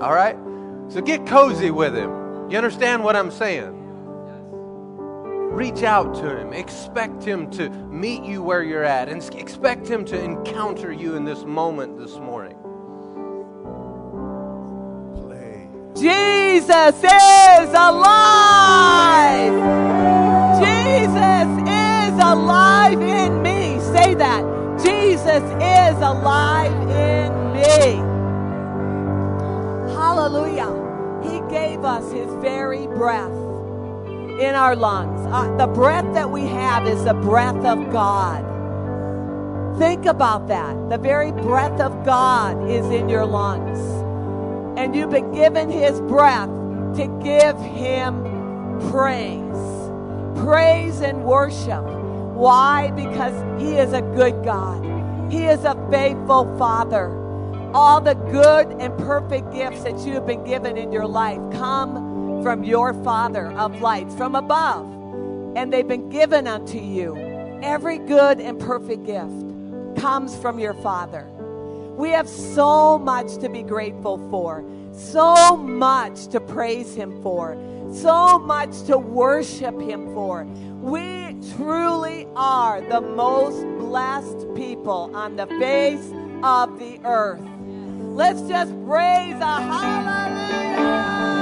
[0.00, 0.34] All right?
[0.88, 2.50] So get cozy with him.
[2.50, 3.74] You understand what I'm saying?
[5.52, 6.54] Reach out to him.
[6.54, 11.26] Expect him to meet you where you're at and expect him to encounter you in
[11.26, 12.56] this moment this morning.
[16.00, 19.52] Jesus is alive.
[20.62, 23.80] Jesus is alive in me.
[23.80, 24.44] Say that.
[24.78, 27.96] Jesus is alive in me.
[29.92, 30.70] Hallelujah.
[31.24, 33.32] He gave us his very breath
[34.40, 35.20] in our lungs.
[35.32, 38.44] uh, the breath that we have is the breath of God.
[39.78, 40.90] Think about that.
[40.90, 43.97] The very breath of God is in your lungs.
[44.78, 46.48] And you've been given His breath
[46.96, 48.22] to give Him
[48.92, 50.40] praise.
[50.44, 51.82] Praise and worship.
[51.82, 52.92] Why?
[52.92, 57.08] Because He is a good God, He is a faithful Father.
[57.74, 62.40] All the good and perfect gifts that you have been given in your life come
[62.44, 64.86] from your Father of lights, from above.
[65.56, 67.16] And they've been given unto you.
[67.64, 71.26] Every good and perfect gift comes from your Father.
[71.98, 77.56] We have so much to be grateful for, so much to praise Him for,
[77.92, 80.44] so much to worship Him for.
[80.80, 86.12] We truly are the most blessed people on the face
[86.44, 87.42] of the earth.
[88.14, 91.37] Let's just praise a hallelujah.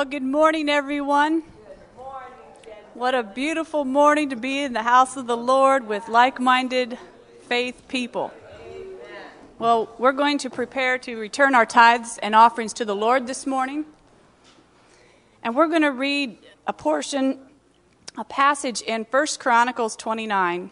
[0.00, 1.42] Well, good morning, everyone.
[2.94, 6.96] What a beautiful morning to be in the house of the Lord with like minded
[7.42, 8.32] faith people.
[9.58, 13.46] Well, we're going to prepare to return our tithes and offerings to the Lord this
[13.46, 13.84] morning.
[15.42, 17.38] And we're going to read a portion,
[18.16, 20.70] a passage in 1 Chronicles 29.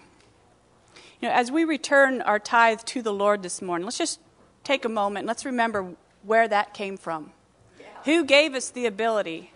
[1.21, 4.21] You know, as we return our tithe to the Lord this morning, let's just
[4.65, 5.27] take a moment.
[5.27, 7.33] Let's remember where that came from.
[8.05, 9.53] Who gave us the ability?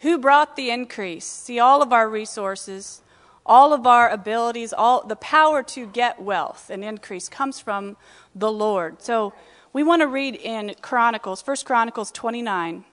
[0.00, 1.26] Who brought the increase?
[1.26, 3.02] See, all of our resources,
[3.44, 7.96] all of our abilities, all the power to get wealth and increase comes from
[8.34, 9.02] the Lord.
[9.02, 9.34] So
[9.72, 12.84] we want to read in Chronicles, First Chronicles 29.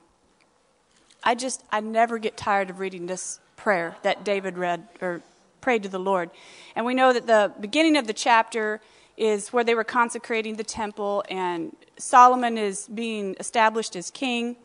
[1.23, 5.21] I just, I never get tired of reading this prayer that David read or
[5.61, 6.29] prayed to the Lord.
[6.75, 8.79] And we know that the beginning of the chapter
[9.17, 14.55] is where they were consecrating the temple, and Solomon is being established as king.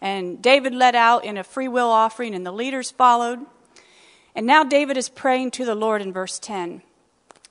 [0.00, 3.40] And David led out in a free will offering, and the leaders followed.
[4.34, 6.82] And now David is praying to the Lord in verse 10.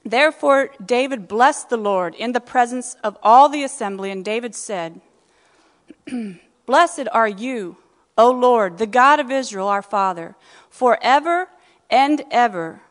[0.03, 5.01] Therefore, David blessed the Lord in the presence of all the assembly, and David said,
[6.65, 7.77] Blessed are you,
[8.17, 10.35] O Lord, the God of Israel, our Father,
[10.69, 11.49] forever
[11.89, 12.81] and ever.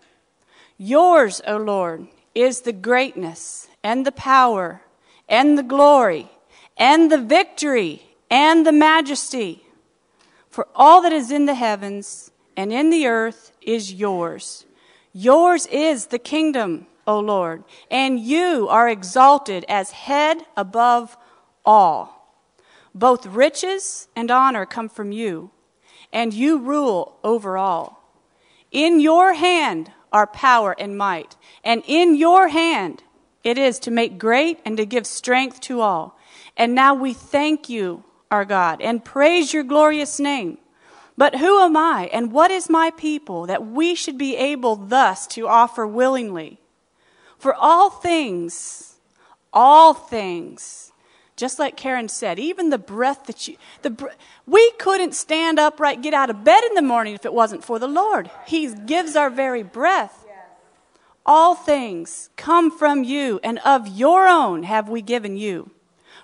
[0.78, 4.82] Yours, O Lord, is the greatness and the power
[5.28, 6.30] and the glory
[6.76, 9.64] and the victory and the majesty.
[10.48, 14.66] For all that is in the heavens and in the earth is yours.
[15.12, 21.16] Yours is the kingdom, O Lord, and you are exalted as head above
[21.64, 22.38] all.
[22.94, 25.50] Both riches and honor come from you,
[26.12, 28.02] and you rule over all.
[28.70, 33.02] In your hand are power and might, and in your hand
[33.42, 36.18] it is to make great and to give strength to all.
[36.56, 40.58] And now we thank you, our God, and praise your glorious name.
[41.16, 45.26] But who am I, and what is my people, that we should be able thus
[45.28, 46.60] to offer willingly?
[47.38, 48.96] For all things,
[49.52, 50.92] all things,
[51.40, 54.12] just like Karen said, even the breath that you, the,
[54.46, 57.78] we couldn't stand upright, get out of bed in the morning if it wasn't for
[57.78, 58.30] the Lord.
[58.46, 60.26] He gives our very breath.
[61.24, 65.70] All things come from you, and of your own have we given you.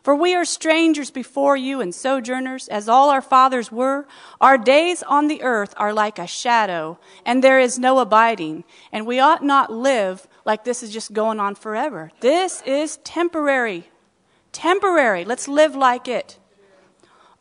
[0.02, 4.06] For we are strangers before you and sojourners, as all our fathers were.
[4.40, 8.64] Our days on the earth are like a shadow, and there is no abiding.
[8.92, 12.12] And we ought not live like this is just going on forever.
[12.20, 13.88] This is temporary
[14.56, 15.24] temporary.
[15.24, 16.38] Let's live like it.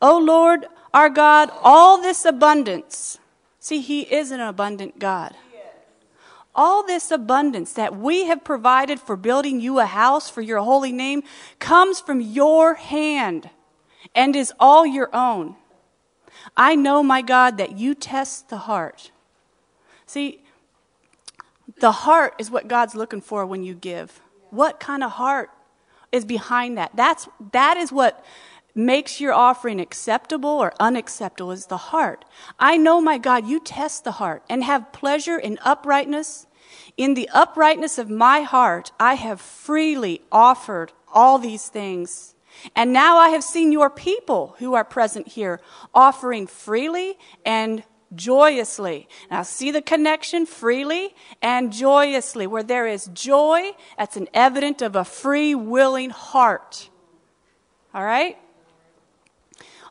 [0.01, 3.19] O Lord, our God, all this abundance.
[3.59, 5.33] See, He is an abundant God.
[6.53, 10.91] All this abundance that we have provided for building you a house for your holy
[10.91, 11.23] name
[11.59, 13.49] comes from your hand
[14.13, 15.55] and is all your own.
[16.55, 19.11] I know, my God, that you test the heart.
[20.05, 20.43] See,
[21.79, 24.21] the heart is what God's looking for when you give.
[24.49, 25.49] What kind of heart
[26.11, 26.95] is behind that.
[26.95, 28.23] That's, that is what
[28.73, 32.25] makes your offering acceptable or unacceptable is the heart.
[32.59, 36.45] I know, my God, you test the heart and have pleasure in uprightness.
[36.97, 42.35] In the uprightness of my heart, I have freely offered all these things.
[42.75, 45.61] And now I have seen your people who are present here
[45.93, 47.83] offering freely and
[48.15, 49.07] joyously.
[49.29, 52.47] Now, see the connection freely and joyously.
[52.47, 56.89] Where there is joy, that's an evidence of a free, willing heart.
[57.93, 58.37] All right?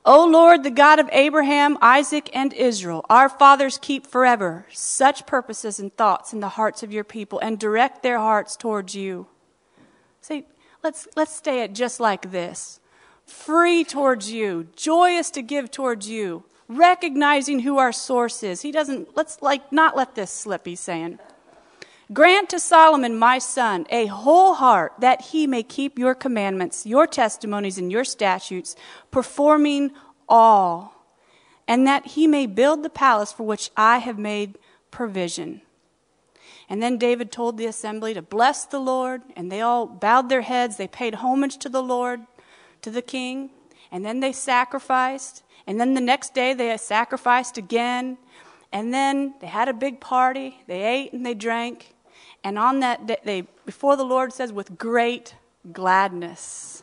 [0.06, 5.80] O Lord, the God of Abraham, Isaac, and Israel, our fathers keep forever such purposes
[5.80, 9.26] and thoughts in the hearts of your people and direct their hearts towards you.
[10.20, 10.44] See,
[10.82, 12.80] let's, let's stay it just like this
[13.24, 18.62] free towards you, joyous to give towards you, recognizing who our source is.
[18.62, 21.18] He doesn't, let's like not let this slip, he's saying.
[22.12, 27.06] Grant to Solomon, my son, a whole heart that he may keep your commandments, your
[27.06, 28.76] testimonies, and your statutes,
[29.10, 29.90] performing
[30.28, 31.06] all,
[31.66, 34.58] and that he may build the palace for which I have made
[34.90, 35.62] provision.
[36.68, 40.42] And then David told the assembly to bless the Lord, and they all bowed their
[40.42, 40.76] heads.
[40.76, 42.20] They paid homage to the Lord,
[42.82, 43.50] to the king,
[43.90, 45.42] and then they sacrificed.
[45.66, 48.18] And then the next day they sacrificed again.
[48.72, 50.62] And then they had a big party.
[50.66, 51.94] They ate and they drank.
[52.42, 55.34] And on that day, they, before the Lord says, with great
[55.72, 56.82] gladness.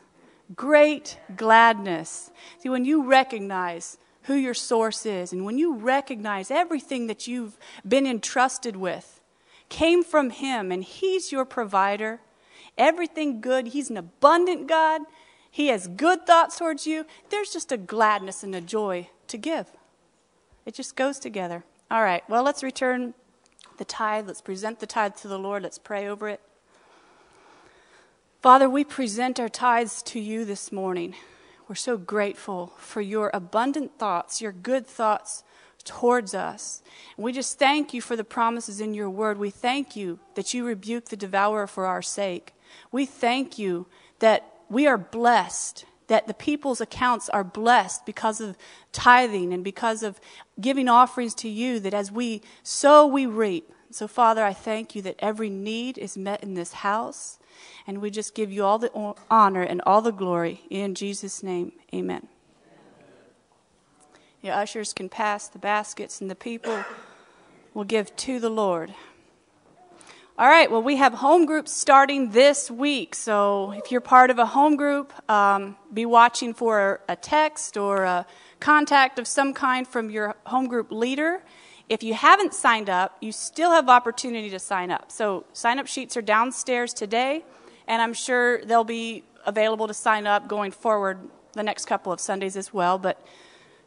[0.55, 2.31] Great gladness.
[2.59, 7.57] See, when you recognize who your source is, and when you recognize everything that you've
[7.87, 9.21] been entrusted with
[9.69, 12.19] came from Him, and He's your provider,
[12.77, 15.01] everything good, He's an abundant God,
[15.51, 19.67] He has good thoughts towards you, there's just a gladness and a joy to give.
[20.65, 21.65] It just goes together.
[21.91, 23.13] All right, well, let's return
[23.77, 24.27] the tithe.
[24.27, 25.63] Let's present the tithe to the Lord.
[25.63, 26.39] Let's pray over it.
[28.41, 31.15] Father, we present our tithes to you this morning.
[31.67, 35.43] We're so grateful for your abundant thoughts, your good thoughts
[35.83, 36.81] towards us.
[37.17, 39.37] And we just thank you for the promises in your word.
[39.37, 42.53] We thank you that you rebuke the devourer for our sake.
[42.91, 43.87] We thank you
[44.19, 48.57] that we are blessed that the people's accounts are blessed because of
[48.91, 50.19] tithing and because of
[50.59, 53.71] giving offerings to you, that as we sow, we reap.
[53.91, 57.37] So, Father, I thank you that every need is met in this house,
[57.85, 60.61] and we just give you all the honor and all the glory.
[60.69, 62.27] In Jesus' name, amen.
[64.41, 66.83] Your ushers can pass the baskets, and the people
[67.73, 68.93] will give to the Lord.
[70.37, 73.15] All right, well, we have home groups starting this week.
[73.15, 78.03] So if you're part of a home group, um, be watching for a text or
[78.03, 78.25] a
[78.61, 81.43] contact of some kind from your home group leader.
[81.89, 85.11] If you haven't signed up, you still have opportunity to sign up.
[85.11, 87.43] So sign up sheets are downstairs today,
[87.85, 91.19] and I'm sure they'll be available to sign up going forward
[91.53, 92.97] the next couple of Sundays as well.
[92.97, 93.21] But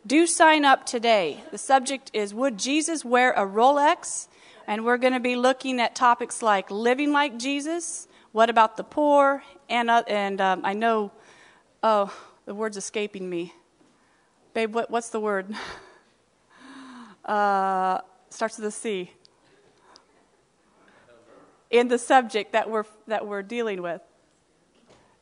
[0.06, 1.42] do sign up today.
[1.50, 4.28] The subject is Would Jesus wear a Rolex?
[4.66, 8.84] And we're going to be looking at topics like living like Jesus, what about the
[8.84, 11.12] poor, and, uh, and um, I know,
[11.82, 12.14] oh,
[12.46, 13.52] the word's escaping me.
[14.54, 15.54] Babe, what, what's the word?
[17.24, 19.10] Uh, starts with a C.
[21.70, 24.02] In the subject that we're, that we're dealing with.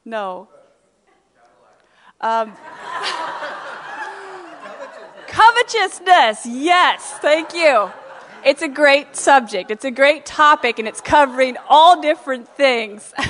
[0.04, 0.48] No.
[2.20, 2.56] Um,
[5.28, 7.92] covetousness, yes, thank you.
[8.44, 9.70] It's a great subject.
[9.70, 13.12] It's a great topic, and it's covering all different things.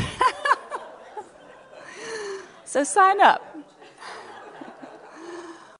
[2.65, 3.52] so sign up.